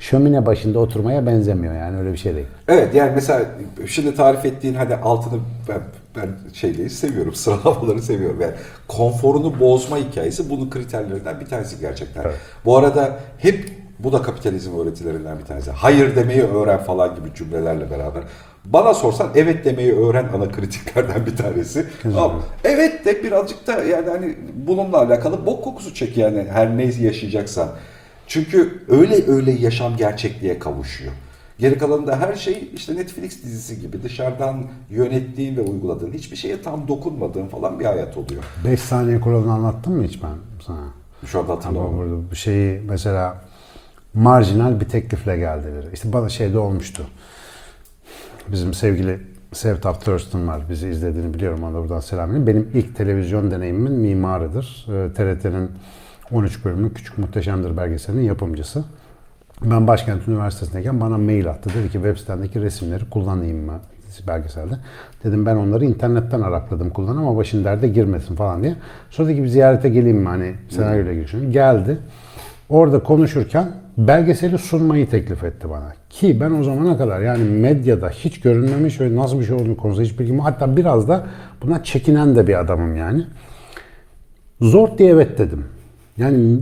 şömine 0.02 0.46
başında 0.46 0.80
oturmaya 0.80 1.26
benzemiyor 1.26 1.76
yani 1.76 1.98
öyle 1.98 2.12
bir 2.12 2.18
şey 2.18 2.36
değil. 2.36 2.48
Evet 2.68 2.96
yani 2.96 3.12
mesela 3.16 3.46
şimdi 3.88 4.16
tarif 4.16 4.46
ettiğin 4.46 4.74
hani 4.74 4.96
altını 4.96 5.40
ben, 5.70 5.82
ben 6.16 6.30
şeyleri 6.54 6.90
seviyorum, 6.90 7.34
sıralamaları 7.36 8.02
seviyorum. 8.02 8.42
Yani 8.42 8.54
konforunu 8.88 9.60
bozma 9.60 9.98
hikayesi 9.98 10.50
bunun 10.50 10.70
kriterlerinden 10.70 11.40
bir 11.40 11.46
tanesi 11.46 11.80
gerçekten. 11.80 12.26
Bu 12.66 12.78
arada 12.78 13.20
hep 13.38 13.70
bu 14.00 14.14
da 14.14 14.22
kapitalizm 14.22 14.80
öğretilerinden 14.80 15.40
bir 15.40 15.46
tanesi. 15.46 15.72
Hayır 15.72 16.16
demeyi 16.16 16.44
öğren 16.44 16.80
falan 16.80 17.16
gibi 17.16 17.36
cümlelerle 17.36 17.92
beraber. 17.92 18.24
Bana 18.66 18.94
sorsan 18.94 19.30
evet 19.36 19.66
demeyi 19.66 19.94
öğren 19.94 20.28
ana 20.36 20.52
kritiklerden 20.52 21.26
bir 21.26 21.38
tanesi. 21.38 21.86
Ama 22.18 22.40
evet 22.64 23.06
de 23.06 23.24
birazcık 23.24 23.68
da 23.68 23.84
yani 23.84 24.10
hani 24.10 24.36
bununla 24.54 24.98
alakalı 24.98 25.46
bok 25.46 25.64
kokusu 25.64 25.94
çek 25.94 26.18
yani 26.18 26.46
her 26.52 26.78
neyse 26.78 27.04
yaşayacaksan. 27.04 27.70
Çünkü 28.32 28.84
öyle 28.88 29.32
öyle 29.32 29.52
yaşam 29.52 29.98
gerçekliğe 29.98 30.60
kavuşuyor. 30.60 31.12
Geri 31.60 31.78
kalanında 31.78 32.20
her 32.20 32.36
şey 32.36 32.70
işte 32.76 32.96
Netflix 32.96 33.44
dizisi 33.44 33.82
gibi 33.82 34.04
dışarıdan 34.04 34.64
yönettiğin 34.90 35.58
ve 35.58 35.62
uyguladığın 35.62 36.12
hiçbir 36.12 36.38
şeye 36.38 36.62
tam 36.62 36.88
dokunmadığın 36.88 37.48
falan 37.48 37.80
bir 37.80 37.86
hayat 37.86 38.18
oluyor. 38.18 38.44
5 38.66 38.80
saniye 38.80 39.20
kuralını 39.20 39.54
anlattım 39.54 39.94
mı 39.94 40.04
hiç 40.04 40.24
ben 40.24 40.36
sana? 40.68 40.94
Şu 41.26 41.40
anda 41.40 41.54
hatırlamıyorum. 41.54 42.28
bir 42.32 42.36
şeyi 42.36 42.82
mesela 42.90 43.42
marjinal 44.14 44.80
bir 44.80 44.86
teklifle 44.86 45.38
geldi 45.38 45.68
biri. 45.68 45.94
İşte 45.94 46.14
bana 46.14 46.30
şeyde 46.30 46.58
olmuştu. 46.58 47.04
Bizim 48.48 48.74
sevgili 48.74 49.20
Sevtap 49.54 50.06
Thurston 50.06 50.48
var. 50.48 50.62
Bizi 50.70 50.90
izlediğini 50.90 51.34
biliyorum. 51.34 51.64
Ona 51.64 51.74
da 51.74 51.82
buradan 51.82 52.00
selam 52.00 52.30
vereyim. 52.30 52.48
Benim 52.48 52.72
ilk 52.74 52.96
televizyon 52.96 53.52
deneyimimin 53.52 53.94
mimarıdır. 53.94 54.88
Ee, 54.90 55.14
TRT'nin 55.14 55.72
13 56.32 56.66
bölümlük 56.66 56.96
Küçük 56.96 57.18
Muhteşemdir 57.18 57.78
belgeselinin 57.78 58.24
yapımcısı. 58.24 58.84
Ben 59.66 59.88
Başkent 59.88 60.28
Üniversitesi'ndeyken 60.28 61.02
bana 61.02 61.18
mail 61.18 61.50
attı. 61.50 61.70
Dedi 61.76 61.88
ki 61.88 61.94
web 61.94 62.18
sitendeki 62.18 62.62
resimleri 62.62 63.10
kullanayım 63.10 63.66
mı 63.66 63.80
belgeselde. 64.28 64.74
Dedim 65.24 65.46
ben 65.46 65.56
onları 65.56 65.86
internetten 65.86 66.42
arakladım 66.42 66.90
kullan 66.90 67.18
ama 67.18 67.38
başın 67.38 67.64
derde 67.64 67.88
girmesin 67.88 68.36
falan 68.36 68.64
diye. 68.64 68.76
Sonra 69.10 69.28
dedi 69.28 69.38
ki 69.38 69.44
bir 69.44 69.48
ziyarete 69.48 69.90
geleyim 69.90 70.18
mi 70.18 70.28
hani 70.28 70.56
senaryoyla 70.70 71.14
görüşelim. 71.14 71.52
Geldi. 71.52 71.98
Orada 72.70 73.04
konuşurken 73.04 73.72
belgeseli 73.98 74.58
sunmayı 74.58 75.10
teklif 75.10 75.44
etti 75.44 75.70
bana. 75.70 75.94
Ki 76.10 76.40
ben 76.40 76.52
o 76.52 76.64
zamana 76.64 76.98
kadar 76.98 77.22
yani 77.22 77.44
medyada 77.44 78.10
hiç 78.10 78.40
görünmemiş 78.40 79.02
ve 79.02 79.16
nasıl 79.16 79.40
bir 79.40 79.46
şey 79.46 79.56
olduğunu 79.56 79.78
konusunda 79.78 80.06
hiç 80.06 80.20
bilgim. 80.20 80.40
Hatta 80.40 80.78
biraz 80.78 81.08
da 81.08 81.26
buna 81.64 81.84
çekinen 81.84 82.36
de 82.36 82.48
bir 82.48 82.60
adamım 82.60 82.96
yani. 82.96 83.26
Zor 84.62 84.98
diye 84.98 85.10
evet 85.10 85.38
dedim. 85.38 85.66
Yani 86.22 86.60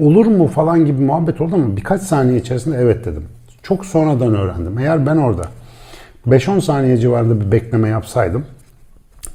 olur 0.00 0.26
mu 0.26 0.46
falan 0.46 0.86
gibi 0.86 1.02
muhabbet 1.02 1.40
oldu 1.40 1.54
ama 1.54 1.76
birkaç 1.76 2.02
saniye 2.02 2.38
içerisinde 2.38 2.76
evet 2.76 3.04
dedim. 3.04 3.24
Çok 3.62 3.86
sonradan 3.86 4.34
öğrendim. 4.34 4.78
Eğer 4.78 5.06
ben 5.06 5.16
orada 5.16 5.42
5-10 6.28 6.60
saniye 6.60 6.96
civarında 6.96 7.40
bir 7.40 7.52
bekleme 7.52 7.88
yapsaydım 7.88 8.44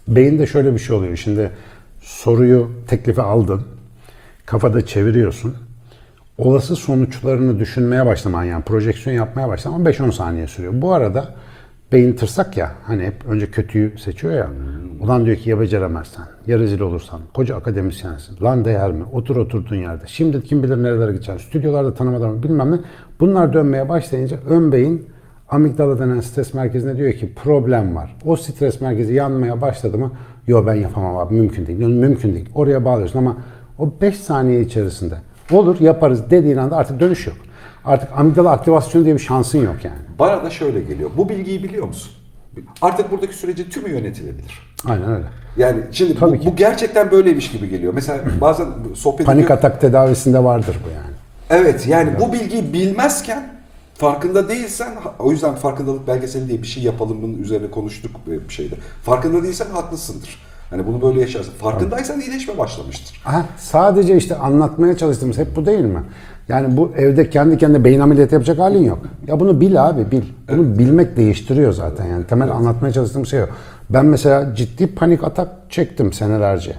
beyinde 0.08 0.48
şöyle 0.48 0.74
bir 0.74 0.80
şey 0.80 0.96
oluyor. 0.96 1.18
Şimdi 1.18 1.52
soruyu, 2.02 2.72
teklifi 2.88 3.22
aldın. 3.22 3.62
Kafada 4.46 4.86
çeviriyorsun. 4.86 5.56
Olası 6.38 6.76
sonuçlarını 6.76 7.60
düşünmeye 7.60 8.06
başlaman 8.06 8.44
yani 8.44 8.64
projeksiyon 8.64 9.16
yapmaya 9.16 9.48
başlaman 9.48 9.86
5-10 9.86 10.12
saniye 10.12 10.48
sürüyor. 10.48 10.74
Bu 10.76 10.94
arada 10.94 11.34
beyin 11.92 12.14
tırsak 12.14 12.58
ya 12.58 12.72
hani 12.84 13.04
hep 13.04 13.26
önce 13.26 13.52
kötüyü 13.52 13.98
seçiyor 13.98 14.34
ya. 14.34 14.50
Ulan 15.00 15.26
diyor 15.26 15.38
ki 15.38 15.50
ya 15.50 15.60
beceremezsen, 15.60 16.26
ya 16.48 16.60
rezil 16.60 16.80
olursan, 16.80 17.20
koca 17.34 17.56
akademisyensin, 17.56 18.44
lan 18.44 18.66
değer 18.66 18.92
mi, 18.92 19.04
otur 19.14 19.36
oturduğun 19.36 19.76
yerde. 19.76 20.04
Şimdi 20.08 20.44
kim 20.44 20.64
bilir 20.64 20.84
nerelere 20.84 21.12
gideceksin, 21.12 21.50
stüdyolarda 21.50 21.94
tanımadan 21.94 22.44
bilmem 22.44 22.72
ne. 22.72 22.80
Bunlar 23.20 23.54
dönmeye 23.54 23.90
başlayınca 23.90 24.38
ön 24.50 24.72
beyin 24.72 25.08
amigdala 25.50 26.00
denen 26.00 26.20
stres 26.20 26.54
merkezine 26.54 26.98
diyor 26.98 27.14
ki 27.14 27.34
problem 27.34 27.96
var. 27.96 28.16
O 28.26 28.36
stres 28.36 28.82
merkezi 28.82 29.14
yanmaya 29.14 29.62
başladı 29.62 29.98
mı? 29.98 30.12
Yo 30.48 30.66
ben 30.68 30.76
yapamam 30.76 31.18
abi 31.18 31.34
mümkün 31.34 31.68
değil. 31.68 31.80
Mümkün 31.80 32.34
değil. 32.34 32.50
Oraya 32.56 32.86
bağlıyorsun 32.86 33.20
ama 33.20 33.38
o 33.78 33.94
5 34.02 34.18
saniye 34.18 34.62
içerisinde 34.62 35.16
olur 35.52 35.80
yaparız 35.80 36.32
dediğin 36.32 36.58
anda 36.58 36.78
artık 36.78 37.00
dönüş 37.00 37.28
yok. 37.28 37.38
Artık 37.88 38.10
amigdala 38.18 38.52
aktivasyonu 38.52 39.06
diye 39.06 39.16
bir 39.16 39.20
şansın 39.20 39.60
yok 39.62 39.76
yani. 39.84 39.98
Bana 40.20 40.44
da 40.44 40.50
şöyle 40.50 40.80
geliyor. 40.82 41.10
Bu 41.18 41.30
bilgiyi 41.30 41.64
biliyor 41.64 41.88
musun? 41.88 42.12
Artık 42.82 43.12
buradaki 43.12 43.34
süreci 43.36 43.70
tümü 43.70 43.90
yönetilebilir. 43.90 44.62
Aynen 44.86 45.10
öyle. 45.16 45.26
Yani 45.58 45.82
şimdi 45.92 46.20
Tabii 46.20 46.38
bu, 46.38 46.42
ki. 46.42 46.48
bu 46.52 46.56
gerçekten 46.56 47.12
böyleymiş 47.12 47.52
gibi 47.52 47.70
geliyor. 47.70 47.94
Mesela 47.94 48.20
bazen 48.42 48.66
sohbet 48.96 49.26
Panik 49.26 49.44
ediyor- 49.46 49.58
atak 49.58 49.82
tedavisinde 49.82 50.44
vardır 50.44 50.78
bu 50.86 50.90
yani. 50.90 51.16
Evet 51.50 51.88
yani 51.88 52.10
bu 52.20 52.34
bilgiyi 52.34 52.74
bilmezken 52.74 53.50
farkında 53.96 54.50
değilsen 54.50 54.94
o 55.20 55.32
yüzden 55.32 55.56
farkındalık 55.56 56.08
belgeseli 56.08 56.48
diye 56.48 56.62
bir 56.62 56.68
şey 56.68 56.84
yapalımın 56.84 57.44
üzerine 57.44 57.72
konuştuk 57.72 58.12
bir 58.28 58.54
şeyde. 58.54 58.76
Farkında 59.04 59.44
değilsen 59.44 59.68
haklısındır. 59.74 60.47
Hani 60.70 60.88
bunu 60.88 61.02
böyle 61.02 61.22
yaşarsın. 61.22 61.52
Farkındaysan 61.52 62.22
iyileşme 62.22 62.58
başlamıştır. 62.58 63.22
Aha, 63.26 63.46
sadece 63.58 64.18
işte 64.18 64.36
anlatmaya 64.36 64.98
çalıştığımız 64.98 65.38
hep 65.38 65.56
bu 65.56 65.66
değil 65.66 65.86
mi? 65.86 66.04
Yani 66.48 66.78
bu 66.78 66.92
evde 66.98 67.30
kendi 67.30 67.58
kendine 67.58 67.84
beyin 67.84 68.00
ameliyatı 68.00 68.34
yapacak 68.36 68.60
halin 68.60 68.84
yok. 68.84 69.00
Ya 69.28 69.40
bunu 69.40 69.62
bil 69.62 69.88
abi 69.90 70.12
bil. 70.12 70.22
Bunu 70.52 70.80
bilmek 70.80 71.18
değiştiriyor 71.18 71.74
zaten 71.74 72.06
yani. 72.06 72.28
Temel 72.28 72.52
anlatmaya 72.52 72.94
çalıştığım 72.94 73.26
şey 73.26 73.44
o. 73.44 73.46
Ben 73.90 74.06
mesela 74.06 74.56
ciddi 74.56 74.88
panik 74.96 75.24
atak 75.24 75.50
çektim 75.70 76.14
senelerce. 76.14 76.76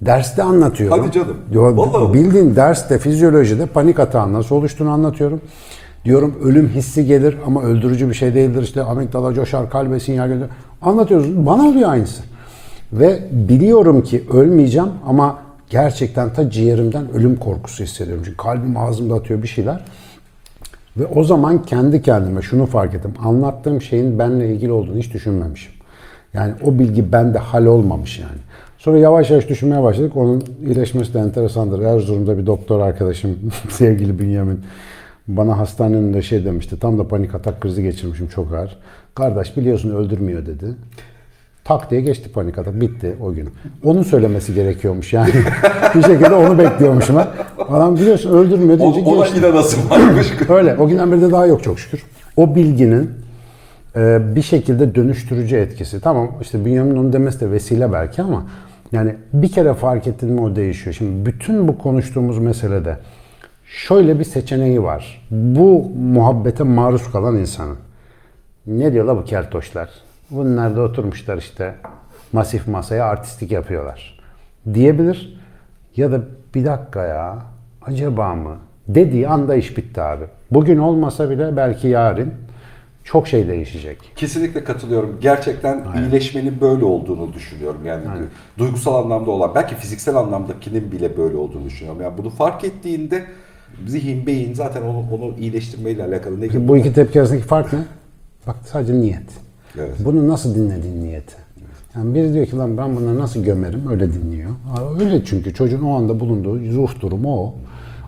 Derste 0.00 0.42
anlatıyorum. 0.42 0.98
Hadi 0.98 1.12
canım. 1.12 1.36
Yo, 1.52 1.76
Vallahi. 1.76 2.14
bildiğin 2.14 2.56
derste 2.56 2.98
fizyolojide 2.98 3.66
panik 3.66 4.00
atağın 4.00 4.32
nasıl 4.32 4.56
oluştuğunu 4.56 4.90
anlatıyorum. 4.90 5.40
Diyorum 6.04 6.34
ölüm 6.44 6.68
hissi 6.68 7.06
gelir 7.06 7.36
ama 7.46 7.62
öldürücü 7.62 8.08
bir 8.08 8.14
şey 8.14 8.34
değildir. 8.34 8.62
İşte 8.62 8.82
amigdala 8.82 9.34
coşar, 9.34 9.70
kalbe 9.70 10.00
sinyal 10.00 10.28
gelir. 10.28 10.46
Anlatıyoruz. 10.82 11.46
Bana 11.46 11.62
oluyor 11.68 11.90
aynısı. 11.90 12.22
Ve 12.92 13.18
biliyorum 13.30 14.02
ki 14.02 14.24
ölmeyeceğim 14.32 14.90
ama 15.06 15.38
gerçekten 15.70 16.32
ta 16.32 16.50
ciğerimden 16.50 17.12
ölüm 17.12 17.36
korkusu 17.36 17.84
hissediyorum. 17.84 18.22
Çünkü 18.24 18.36
kalbim 18.36 18.76
ağzımda 18.76 19.14
atıyor 19.14 19.42
bir 19.42 19.48
şeyler. 19.48 19.80
Ve 20.96 21.06
o 21.06 21.24
zaman 21.24 21.62
kendi 21.62 22.02
kendime 22.02 22.42
şunu 22.42 22.66
fark 22.66 22.94
ettim. 22.94 23.14
Anlattığım 23.24 23.82
şeyin 23.82 24.18
benimle 24.18 24.54
ilgili 24.54 24.72
olduğunu 24.72 24.98
hiç 24.98 25.14
düşünmemişim. 25.14 25.72
Yani 26.34 26.54
o 26.64 26.78
bilgi 26.78 27.12
bende 27.12 27.38
hal 27.38 27.66
olmamış 27.66 28.18
yani. 28.18 28.38
Sonra 28.78 28.98
yavaş 28.98 29.30
yavaş 29.30 29.48
düşünmeye 29.48 29.82
başladık. 29.82 30.16
Onun 30.16 30.44
iyileşmesi 30.66 31.14
de 31.14 31.18
enteresandır. 31.18 31.82
Erzurum'da 31.82 32.38
bir 32.38 32.46
doktor 32.46 32.80
arkadaşım, 32.80 33.38
sevgili 33.68 34.18
Bünyamin, 34.18 34.60
bana 35.28 35.58
hastanenin 35.58 35.98
önünde 35.98 36.22
şey 36.22 36.44
demişti. 36.44 36.78
Tam 36.78 36.98
da 36.98 37.08
panik 37.08 37.34
atak 37.34 37.60
krizi 37.60 37.82
geçirmişim 37.82 38.28
çok 38.28 38.54
ağır. 38.54 38.78
Kardeş 39.14 39.56
biliyorsun 39.56 39.90
öldürmüyor 39.90 40.46
dedi. 40.46 40.66
Tak 41.70 41.90
diye 41.90 42.00
geçti 42.00 42.32
panik 42.32 42.58
atak. 42.58 42.80
Bitti 42.80 43.16
o 43.22 43.32
gün. 43.32 43.48
Onun 43.84 44.02
söylemesi 44.02 44.54
gerekiyormuş 44.54 45.12
yani. 45.12 45.30
bir 45.94 46.02
şekilde 46.02 46.34
onu 46.34 46.58
bekliyormuşum. 46.58 47.16
ben. 47.16 47.26
Adam 47.68 47.96
biliyorsun 47.96 48.38
öldürmüyor 48.38 48.78
O, 48.78 48.80
deyince 48.80 49.10
ona 49.10 49.24
geçti. 49.24 49.38
yine 49.38 49.54
nasıl 49.54 49.90
varmış? 49.90 50.32
Öyle. 50.48 50.76
O 50.76 50.88
günden 50.88 51.12
beri 51.12 51.20
de 51.20 51.30
daha 51.30 51.46
yok 51.46 51.62
çok 51.62 51.78
şükür. 51.78 52.04
O 52.36 52.54
bilginin 52.54 53.10
e, 53.96 54.18
bir 54.34 54.42
şekilde 54.42 54.94
dönüştürücü 54.94 55.56
etkisi. 55.56 56.00
Tamam 56.00 56.30
işte 56.40 56.64
Bünyamin 56.64 56.96
onu 56.96 57.12
demesi 57.12 57.40
de 57.40 57.50
vesile 57.50 57.92
belki 57.92 58.22
ama 58.22 58.46
yani 58.92 59.14
bir 59.32 59.52
kere 59.52 59.74
fark 59.74 60.06
ettin 60.06 60.32
mi 60.32 60.40
o 60.40 60.56
değişiyor. 60.56 60.94
Şimdi 60.94 61.26
bütün 61.26 61.68
bu 61.68 61.78
konuştuğumuz 61.78 62.38
meselede 62.38 62.96
şöyle 63.66 64.18
bir 64.18 64.24
seçeneği 64.24 64.82
var. 64.82 65.28
Bu 65.30 65.90
muhabbete 66.12 66.64
maruz 66.64 67.12
kalan 67.12 67.36
insanın. 67.36 67.76
Ne 68.66 68.92
diyorlar 68.92 69.16
bu 69.16 69.24
keltoşlar? 69.24 69.88
Bunlar 70.30 70.76
da 70.76 70.82
oturmuşlar 70.82 71.38
işte 71.38 71.74
masif 72.32 72.68
masaya 72.68 73.04
artistik 73.04 73.52
yapıyorlar. 73.52 74.18
Diyebilir. 74.74 75.40
Ya 75.96 76.12
da 76.12 76.20
bir 76.54 76.64
dakika 76.64 77.04
ya 77.04 77.38
acaba 77.82 78.34
mı? 78.34 78.56
Dediği 78.88 79.28
anda 79.28 79.54
iş 79.54 79.76
bitti 79.76 80.02
abi. 80.02 80.24
Bugün 80.50 80.78
olmasa 80.78 81.30
bile 81.30 81.56
belki 81.56 81.88
yarın 81.88 82.34
çok 83.04 83.28
şey 83.28 83.48
değişecek. 83.48 83.98
Kesinlikle 84.16 84.64
katılıyorum. 84.64 85.18
Gerçekten 85.20 85.84
iyileşmenin 85.96 86.60
böyle 86.60 86.84
olduğunu 86.84 87.32
düşünüyorum. 87.32 87.80
Yani 87.86 88.04
duygusal 88.58 88.94
anlamda 88.94 89.30
olan, 89.30 89.54
belki 89.54 89.74
fiziksel 89.74 90.16
anlamdakinin 90.16 90.92
bile 90.92 91.16
böyle 91.16 91.36
olduğunu 91.36 91.64
düşünüyorum. 91.64 92.02
Yani 92.02 92.18
bunu 92.18 92.30
fark 92.30 92.64
ettiğinde 92.64 93.24
zihin, 93.86 94.26
beyin 94.26 94.54
zaten 94.54 94.82
onu, 94.82 95.04
onu 95.12 95.34
iyileştirmeyle 95.38 96.04
alakalı 96.04 96.40
ne 96.40 96.46
gibi? 96.46 96.68
Bu 96.68 96.76
iki 96.76 96.92
tepki 96.92 97.20
arasındaki 97.20 97.44
fark 97.46 97.72
ne? 97.72 97.78
Bak 98.46 98.56
sadece 98.64 98.94
niyet. 98.94 99.49
Evet. 99.78 99.94
Bunu 100.04 100.28
nasıl 100.28 100.54
dinlediğin 100.54 101.04
niyeti. 101.04 101.34
Yani 101.96 102.14
biri 102.14 102.34
diyor 102.34 102.46
ki 102.46 102.56
lan 102.56 102.76
ben 102.76 102.96
bunları 102.96 103.18
nasıl 103.18 103.44
gömerim 103.44 103.82
öyle 103.90 104.12
dinliyor. 104.12 104.50
Öyle 105.00 105.24
çünkü 105.24 105.54
çocuğun 105.54 105.82
o 105.82 105.96
anda 105.96 106.20
bulunduğu 106.20 106.60
ruh 106.60 107.00
durumu 107.00 107.36
o. 107.40 107.54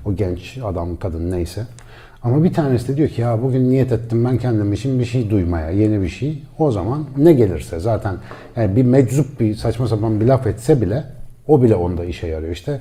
O 0.04 0.14
genç 0.14 0.58
adam, 0.64 0.96
kadın 0.96 1.30
neyse. 1.30 1.66
Ama 2.22 2.44
bir 2.44 2.52
tanesi 2.52 2.88
de 2.88 2.96
diyor 2.96 3.08
ki 3.08 3.20
ya 3.20 3.42
bugün 3.42 3.70
niyet 3.70 3.92
ettim 3.92 4.24
ben 4.24 4.38
kendim 4.38 4.72
için 4.72 4.98
bir 4.98 5.04
şey 5.04 5.30
duymaya, 5.30 5.70
yeni 5.70 6.02
bir 6.02 6.08
şey. 6.08 6.42
O 6.58 6.70
zaman 6.70 7.04
ne 7.16 7.32
gelirse 7.32 7.80
zaten 7.80 8.16
yani 8.56 8.76
bir 8.76 8.82
meczup 8.82 9.40
bir 9.40 9.54
saçma 9.54 9.88
sapan 9.88 10.20
bir 10.20 10.26
laf 10.26 10.46
etse 10.46 10.80
bile 10.80 11.04
o 11.48 11.62
bile 11.62 11.74
onda 11.74 12.04
işe 12.04 12.26
yarıyor. 12.26 12.52
İşte 12.52 12.80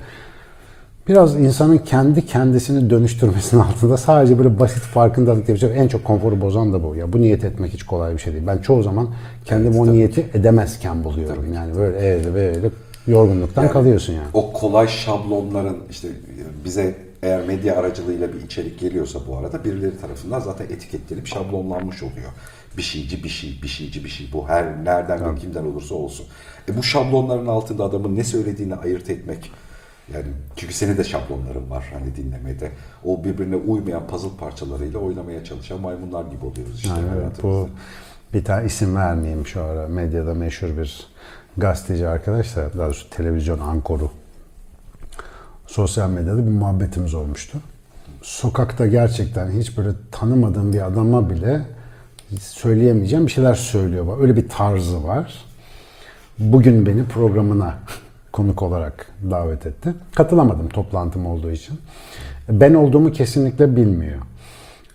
Biraz 1.08 1.36
insanın 1.36 1.78
kendi 1.78 2.26
kendisini 2.26 2.90
dönüştürmesinin 2.90 3.60
altında 3.62 3.96
sadece 3.96 4.38
böyle 4.38 4.60
basit 4.60 4.82
farkındalık 4.82 5.46
diye 5.46 5.54
bir 5.54 5.60
şey. 5.60 5.70
En 5.74 5.88
çok 5.88 6.04
konforu 6.04 6.40
bozan 6.40 6.72
da 6.72 6.84
bu. 6.84 6.96
Ya 6.96 7.12
bu 7.12 7.20
niyet 7.20 7.44
etmek 7.44 7.72
hiç 7.72 7.82
kolay 7.82 8.12
bir 8.12 8.18
şey 8.18 8.32
değil. 8.32 8.46
Ben 8.46 8.58
çoğu 8.58 8.82
zaman 8.82 9.08
kendimi 9.44 9.78
o 9.78 9.92
niyeti 9.92 10.26
edemezken 10.34 11.04
buluyorum. 11.04 11.54
Yani 11.54 11.76
böyle 11.76 11.98
evde 11.98 12.34
böyle 12.34 12.70
yorgunluktan 13.06 13.62
Yani 13.62 13.72
kalıyorsun 13.72 14.12
yani. 14.12 14.26
O 14.34 14.52
kolay 14.52 14.88
şablonların 14.88 15.76
işte 15.90 16.08
bize 16.64 16.94
eğer 17.22 17.46
medya 17.46 17.76
aracılığıyla 17.76 18.32
bir 18.32 18.40
içerik 18.40 18.80
geliyorsa 18.80 19.18
bu 19.28 19.36
arada 19.36 19.64
birileri 19.64 20.00
tarafından 20.00 20.40
zaten 20.40 20.64
etiketlenip 20.64 21.26
şablonlanmış 21.26 22.02
oluyor. 22.02 22.30
Bir 22.76 22.82
şeyci 22.82 23.24
bir 23.24 23.28
şey, 23.28 23.58
bir 23.62 23.68
şeyci 23.68 24.04
bir 24.04 24.08
şey. 24.08 24.28
Bu 24.32 24.48
her 24.48 24.84
nereden 24.84 25.34
ve 25.34 25.38
kimden 25.38 25.64
olursa 25.64 25.94
olsun. 25.94 26.26
E 26.68 26.76
bu 26.76 26.82
şablonların 26.82 27.46
altında 27.46 27.84
adamın 27.84 28.16
ne 28.16 28.24
söylediğini 28.24 28.74
ayırt 28.74 29.10
etmek 29.10 29.50
yani 30.14 30.26
çünkü 30.56 30.74
senin 30.74 30.96
de 30.96 31.04
şablonların 31.04 31.70
var 31.70 31.92
hani 31.92 32.16
dinlemede. 32.16 32.70
O 33.04 33.24
birbirine 33.24 33.56
uymayan 33.56 34.06
puzzle 34.06 34.36
parçalarıyla 34.40 34.98
oynamaya 34.98 35.44
çalışan 35.44 35.80
maymunlar 35.80 36.24
gibi 36.24 36.44
oluyoruz 36.44 36.74
işte 36.76 36.88
Yani 36.88 37.08
evet, 37.16 37.42
bu 37.42 37.68
bir 38.34 38.44
tane 38.44 38.66
isim 38.66 38.96
vermeyeyim 38.96 39.46
şu 39.46 39.62
ara. 39.62 39.88
Medyada 39.88 40.34
meşhur 40.34 40.76
bir 40.76 41.06
gazeteci 41.56 42.08
arkadaş 42.08 42.56
da 42.56 42.70
daha 42.78 42.86
doğrusu 42.86 43.10
televizyon 43.10 43.58
ankoru. 43.58 44.10
Sosyal 45.66 46.10
medyada 46.10 46.46
bir 46.46 46.50
muhabbetimiz 46.50 47.14
olmuştu. 47.14 47.58
Sokakta 48.22 48.86
gerçekten 48.86 49.50
hiç 49.50 49.78
böyle 49.78 49.90
tanımadığım 50.12 50.72
bir 50.72 50.86
adama 50.86 51.30
bile 51.30 51.60
söyleyemeyeceğim 52.40 53.26
bir 53.26 53.32
şeyler 53.32 53.54
söylüyor. 53.54 54.20
Öyle 54.20 54.36
bir 54.36 54.48
tarzı 54.48 55.04
var. 55.04 55.44
Bugün 56.38 56.86
beni 56.86 57.04
programına 57.04 57.78
konuk 58.32 58.62
olarak 58.62 59.06
davet 59.30 59.66
etti. 59.66 59.94
Katılamadım 60.14 60.68
toplantım 60.68 61.26
olduğu 61.26 61.50
için. 61.50 61.78
Ben 62.48 62.74
olduğumu 62.74 63.12
kesinlikle 63.12 63.76
bilmiyor. 63.76 64.18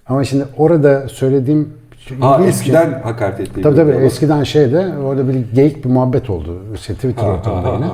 Ama 0.08 0.24
şimdi 0.24 0.46
orada 0.58 1.10
söylediğim 1.10 1.74
Ha 2.20 2.42
eskiden 2.48 3.02
hakaret 3.04 3.40
ettiği 3.40 3.62
Tabii 3.62 3.76
tabii 3.76 3.88
biliyorlar. 3.88 4.06
eskiden 4.08 4.44
şeyde 4.44 4.98
orada 4.98 5.28
bir 5.28 5.54
geyik 5.54 5.86
bir 5.86 5.90
muhabbet 5.90 6.30
oldu. 6.30 6.62
İşte 6.76 6.94
Twitter 6.94 7.28
ortamında 7.28 7.74
yine. 7.74 7.88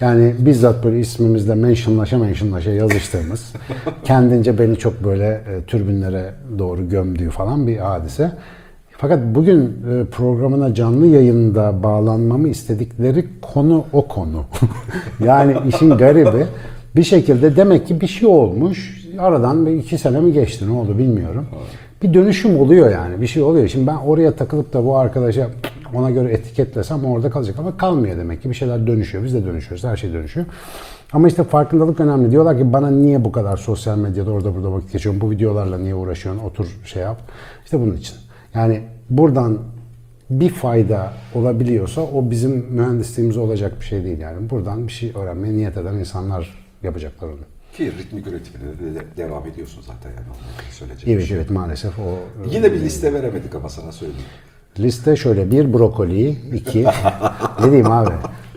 Yani 0.00 0.34
bizzat 0.38 0.84
böyle 0.84 1.00
ismimizle 1.00 1.54
mentionlaşa 1.54 2.18
mentionlaşa 2.18 2.70
yazıştığımız, 2.70 3.52
kendince 4.04 4.58
beni 4.58 4.76
çok 4.76 5.04
böyle 5.04 5.26
e, 5.26 5.62
türbinlere 5.66 6.34
doğru 6.58 6.88
gömdüğü 6.88 7.30
falan 7.30 7.66
bir 7.66 7.76
hadise. 7.76 8.32
Fakat 9.00 9.20
bugün 9.34 9.64
e, 9.64 10.04
programına 10.04 10.74
canlı 10.74 11.06
yayında 11.06 11.82
bağlanmamı 11.82 12.48
istedikleri 12.48 13.24
konu 13.42 13.84
o 13.92 14.08
konu. 14.08 14.44
yani 15.24 15.56
işin 15.68 15.90
garibi 15.90 16.46
bir 16.96 17.02
şekilde 17.02 17.56
demek 17.56 17.86
ki 17.86 18.00
bir 18.00 18.06
şey 18.06 18.28
olmuş. 18.28 19.08
Aradan 19.18 19.66
bir 19.66 19.70
iki 19.70 19.98
sene 19.98 20.20
mi 20.20 20.32
geçti 20.32 20.68
ne 20.68 20.72
oldu 20.72 20.98
bilmiyorum. 20.98 21.46
Bir 22.02 22.14
dönüşüm 22.14 22.58
oluyor 22.58 22.90
yani 22.90 23.20
bir 23.20 23.26
şey 23.26 23.42
oluyor. 23.42 23.68
Şimdi 23.68 23.86
ben 23.86 23.96
oraya 23.96 24.32
takılıp 24.32 24.72
da 24.72 24.84
bu 24.84 24.96
arkadaşa 24.96 25.48
ona 25.94 26.10
göre 26.10 26.32
etiketlesem 26.32 27.04
orada 27.04 27.30
kalacak 27.30 27.58
ama 27.58 27.76
kalmıyor 27.76 28.18
demek 28.18 28.42
ki 28.42 28.50
bir 28.50 28.54
şeyler 28.54 28.86
dönüşüyor. 28.86 29.24
Biz 29.24 29.34
de 29.34 29.44
dönüşüyoruz 29.44 29.84
her 29.84 29.96
şey 29.96 30.12
dönüşüyor. 30.12 30.46
Ama 31.12 31.28
işte 31.28 31.44
farkındalık 31.44 32.00
önemli. 32.00 32.30
Diyorlar 32.30 32.58
ki 32.58 32.72
bana 32.72 32.90
niye 32.90 33.24
bu 33.24 33.32
kadar 33.32 33.56
sosyal 33.56 33.98
medyada 33.98 34.30
orada 34.30 34.54
burada 34.54 34.72
vakit 34.72 34.92
geçiyorsun? 34.92 35.20
Bu 35.20 35.30
videolarla 35.30 35.78
niye 35.78 35.94
uğraşıyorsun? 35.94 36.42
Otur 36.42 36.66
şey 36.84 37.02
yap. 37.02 37.20
İşte 37.64 37.80
bunun 37.80 37.96
için. 37.96 38.27
Yani 38.54 38.82
buradan 39.10 39.58
bir 40.30 40.50
fayda 40.50 41.12
olabiliyorsa 41.34 42.00
o 42.00 42.30
bizim 42.30 42.66
mühendisliğimize 42.70 43.40
olacak 43.40 43.80
bir 43.80 43.84
şey 43.84 44.04
değil 44.04 44.18
yani. 44.18 44.50
Buradan 44.50 44.86
bir 44.86 44.92
şey 44.92 45.12
öğrenmeye 45.14 45.54
niyet 45.54 45.76
eden 45.76 45.94
insanlar 45.94 46.64
yapacaklar 46.82 47.28
onu. 47.28 47.36
Ki 47.76 47.92
ritmik 47.98 48.26
üretimine 48.26 48.94
de 48.94 49.00
devam 49.16 49.46
ediyorsun 49.46 49.82
zaten 49.86 50.10
yani 50.10 50.26
söyleyecek. 50.72 51.08
Evet 51.08 51.30
evet 51.32 51.50
maalesef 51.50 51.98
o 51.98 52.18
Yine 52.50 52.72
bir 52.72 52.80
liste 52.80 53.12
veremedik 53.14 53.54
ama 53.54 53.68
sana 53.68 53.92
söyleyeyim. 53.92 54.22
liste 54.78 55.16
şöyle 55.16 55.50
bir 55.50 55.72
brokoli, 55.72 56.30
iki 56.54 56.84
ne 57.60 57.64
diyeyim 57.64 57.90
abi 57.90 58.10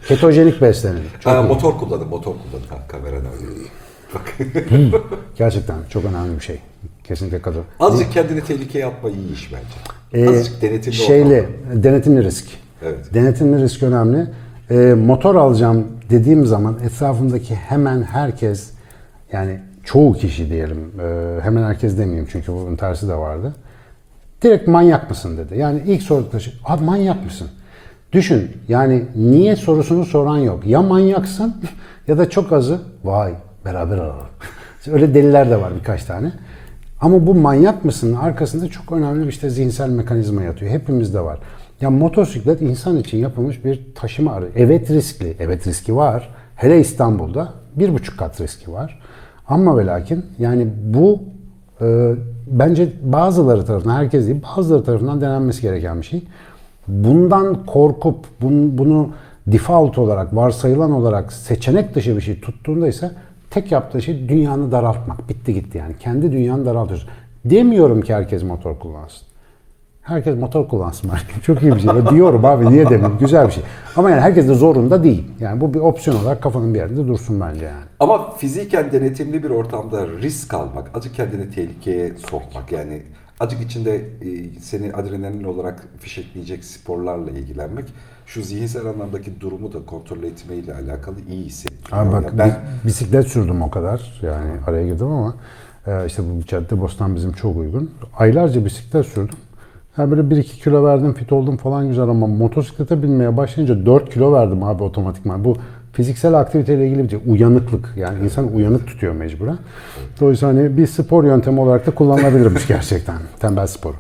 ketojenik 0.08 0.62
beslenin. 0.62 1.04
Çok 1.20 1.34
Ha, 1.34 1.42
iyi. 1.42 1.48
motor 1.48 1.78
kullanın, 1.78 2.08
motor 2.08 2.34
kullanın. 2.34 2.68
Ha, 2.70 2.98
öyle. 3.42 3.68
Bak. 4.14 4.38
Gerçekten 5.38 5.76
çok 5.90 6.06
önemli 6.06 6.36
bir 6.36 6.44
şey. 6.44 6.60
Kesinlikle 7.12 7.42
kadın. 7.42 7.64
Azıcık 7.80 8.12
kendini 8.12 8.42
tehlikeye 8.44 8.86
atma 8.86 9.10
iyi 9.10 9.34
iş 9.34 9.54
bence. 9.54 10.26
Ee, 10.26 10.30
Azıcık 10.30 10.62
denetimli 10.62 10.96
şeyli, 10.96 11.42
ortamda. 11.42 11.84
denetimli 11.84 12.24
risk. 12.24 12.46
Evet. 12.82 13.14
Denetimli 13.14 13.64
risk 13.64 13.84
önemli. 13.84 14.28
Ee, 14.70 14.76
motor 14.94 15.36
alacağım 15.36 15.88
dediğim 16.10 16.46
zaman 16.46 16.78
etrafımdaki 16.86 17.56
hemen 17.56 18.04
herkes 18.04 18.72
yani 19.32 19.60
çoğu 19.84 20.14
kişi 20.14 20.50
diyelim 20.50 20.92
e, 21.02 21.42
hemen 21.42 21.64
herkes 21.64 21.98
demeyeyim 21.98 22.28
çünkü 22.32 22.52
bunun 22.52 22.76
tersi 22.76 23.08
de 23.08 23.16
vardı. 23.16 23.56
Direkt 24.42 24.68
manyak 24.68 25.10
mısın 25.10 25.38
dedi. 25.38 25.58
Yani 25.58 25.82
ilk 25.88 26.04
sordukları 26.04 26.42
şey 26.44 26.54
abi 26.66 26.84
manyak 26.84 27.26
mısın? 27.26 27.48
Düşün 28.12 28.52
yani 28.68 29.04
niye 29.16 29.56
sorusunu 29.56 30.06
soran 30.06 30.38
yok. 30.38 30.68
Ya 30.68 30.82
manyaksın 30.82 31.56
ya 32.08 32.18
da 32.18 32.30
çok 32.30 32.52
azı 32.52 32.80
vay 33.04 33.34
beraber 33.66 33.98
alalım. 33.98 34.28
Öyle 34.92 35.14
deliler 35.14 35.50
de 35.50 35.62
var 35.62 35.74
birkaç 35.80 36.04
tane. 36.04 36.32
Ama 37.02 37.28
bu 37.28 37.36
manyak 37.36 37.86
mısının 37.86 38.16
arkasında 38.16 38.68
çok 38.68 38.92
önemli 38.92 39.24
bir 39.24 39.30
işte 39.30 39.50
zihinsel 39.50 39.90
mekanizma 39.90 40.44
yatıyor. 40.44 40.72
Hepimizde 40.72 41.22
var. 41.22 41.40
Ya 41.82 41.90
motosiklet 41.90 42.62
insan 42.62 42.98
için 42.98 43.18
yapılmış 43.18 43.66
bir 43.66 43.82
taşıma 43.96 44.32
aracı. 44.32 44.52
Evet 44.56 44.92
riskli. 44.92 45.36
Evet 45.40 45.68
riski 45.68 45.96
var. 45.96 46.30
Hele 46.56 46.80
İstanbul'da 46.80 47.54
bir 47.76 47.94
buçuk 47.94 48.20
kat 48.20 48.42
riski 48.42 48.72
var. 48.72 49.00
Ama 49.48 49.78
ve 49.78 49.86
lakin 49.86 50.26
yani 50.40 50.68
bu 50.84 51.20
e, 51.82 52.16
bence 52.48 52.94
bazıları 53.04 53.66
tarafından, 53.66 53.96
herkes 53.96 54.28
değil 54.28 54.42
bazıları 54.58 54.84
tarafından 54.84 55.22
denenmesi 55.22 55.62
gereken 55.62 55.98
bir 55.98 56.06
şey. 56.06 56.24
Bundan 56.88 57.66
korkup 57.66 58.26
bunu, 58.42 58.78
bunu 58.78 59.10
default 59.48 59.98
olarak, 59.98 60.36
varsayılan 60.36 60.92
olarak 60.92 61.34
seçenek 61.34 61.96
dışı 61.96 62.16
bir 62.16 62.22
şey 62.22 62.42
tuttuğunda 62.42 62.88
ise 62.88 63.12
tek 63.52 63.72
yaptığı 63.72 64.02
şey 64.02 64.30
dünyanı 64.30 64.72
daraltmak. 64.72 65.30
Bitti 65.30 65.54
gitti 65.54 65.78
yani. 65.78 65.98
Kendi 66.00 66.32
dünyanı 66.32 66.66
daraltıyorsun. 66.66 67.10
Demiyorum 67.46 68.02
ki 68.02 68.14
herkes 68.14 68.44
motor 68.44 68.80
kullansın. 68.80 69.28
Herkes 70.02 70.38
motor 70.38 70.68
kullansın. 70.68 71.12
Çok 71.44 71.62
iyi 71.62 71.76
bir 71.76 71.80
şey. 71.80 71.90
Diyorum 72.10 72.46
abi 72.46 72.70
niye 72.70 72.86
demeyeyim. 72.90 73.18
Güzel 73.20 73.48
bir 73.48 73.52
şey. 73.52 73.64
Ama 73.96 74.10
yani 74.10 74.22
herkes 74.22 74.48
de 74.48 74.54
zorunda 74.54 75.04
değil. 75.04 75.28
Yani 75.40 75.62
bu 75.62 75.74
bir 75.74 75.80
opsiyon 75.80 76.24
olarak 76.24 76.42
kafanın 76.42 76.74
bir 76.74 76.80
yerinde 76.80 77.08
dursun 77.08 77.42
bence 77.42 77.66
yani. 77.66 77.86
Ama 78.00 78.36
fiziken 78.36 78.92
denetimli 78.92 79.44
bir 79.44 79.50
ortamda 79.50 80.08
risk 80.08 80.54
almak, 80.54 80.98
azıcık 80.98 81.16
kendini 81.16 81.52
tehlikeye 81.52 82.14
sokmak 82.30 82.72
yani 82.72 83.02
azıcık 83.40 83.62
içinde 83.62 83.96
e, 83.96 84.60
seni 84.60 84.94
adrenalin 84.94 85.44
olarak 85.44 85.88
fişekleyecek 86.00 86.66
sporlarla 86.66 87.32
ilgilenmek 87.32 87.86
şu 88.26 88.42
zihinsel 88.42 88.86
anlamdaki 88.86 89.42
durumu 89.42 89.74
da 89.74 89.78
kontrol 89.86 90.24
etmeyle 90.24 90.74
alakalı 90.74 91.16
iyi 91.30 91.46
hissettiriyor. 91.46 92.02
Abi 92.06 92.12
bak 92.12 92.24
Yani 92.24 92.38
ben 92.38 92.50
bi- 92.50 92.88
bisiklet 92.88 93.28
sürdüm 93.28 93.62
o 93.62 93.70
kadar. 93.70 94.20
Yani 94.22 94.52
araya 94.68 94.86
girdim 94.88 95.08
ama 95.08 95.36
e, 95.88 96.06
işte 96.08 96.24
bu 96.24 96.46
cadde 96.46 96.82
bostan 96.82 97.16
bizim 97.16 97.32
çok 97.32 97.58
uygun. 97.58 97.92
Aylarca 98.18 98.66
bisiklet 98.66 99.06
sürdüm. 99.06 99.36
Yani 99.98 100.12
böyle 100.12 100.22
1-2 100.22 100.44
kilo 100.44 100.84
verdim, 100.86 101.14
fit 101.14 101.32
oldum 101.32 101.58
falan 101.58 101.88
güzel 101.88 102.04
ama 102.04 102.28
motosiklete 102.28 103.04
binmeye 103.04 103.38
başlayınca 103.38 103.86
4 103.86 104.14
kilo 104.14 104.34
verdim 104.34 104.64
abi 104.64 104.84
otomatikman. 104.84 105.44
Bu 105.44 105.58
fiziksel 105.94 106.34
aktiviteyle 106.34 106.88
ilgili 106.88 107.04
bir 107.04 107.10
şey. 107.10 107.20
Uyanıklık. 107.28 107.94
Yani 107.98 108.24
insan 108.24 108.54
uyanık 108.56 108.88
tutuyor 108.88 109.14
mecburen. 109.14 109.58
Dolayısıyla 110.22 110.54
hani 110.56 110.78
bir 110.78 110.88
spor 110.88 111.24
yöntemi 111.24 111.60
olarak 111.60 111.88
da 111.88 111.92
kullanılabilirmiş 111.92 112.68
gerçekten. 112.68 113.16
Tembel 113.40 113.68
sporu. 113.68 113.96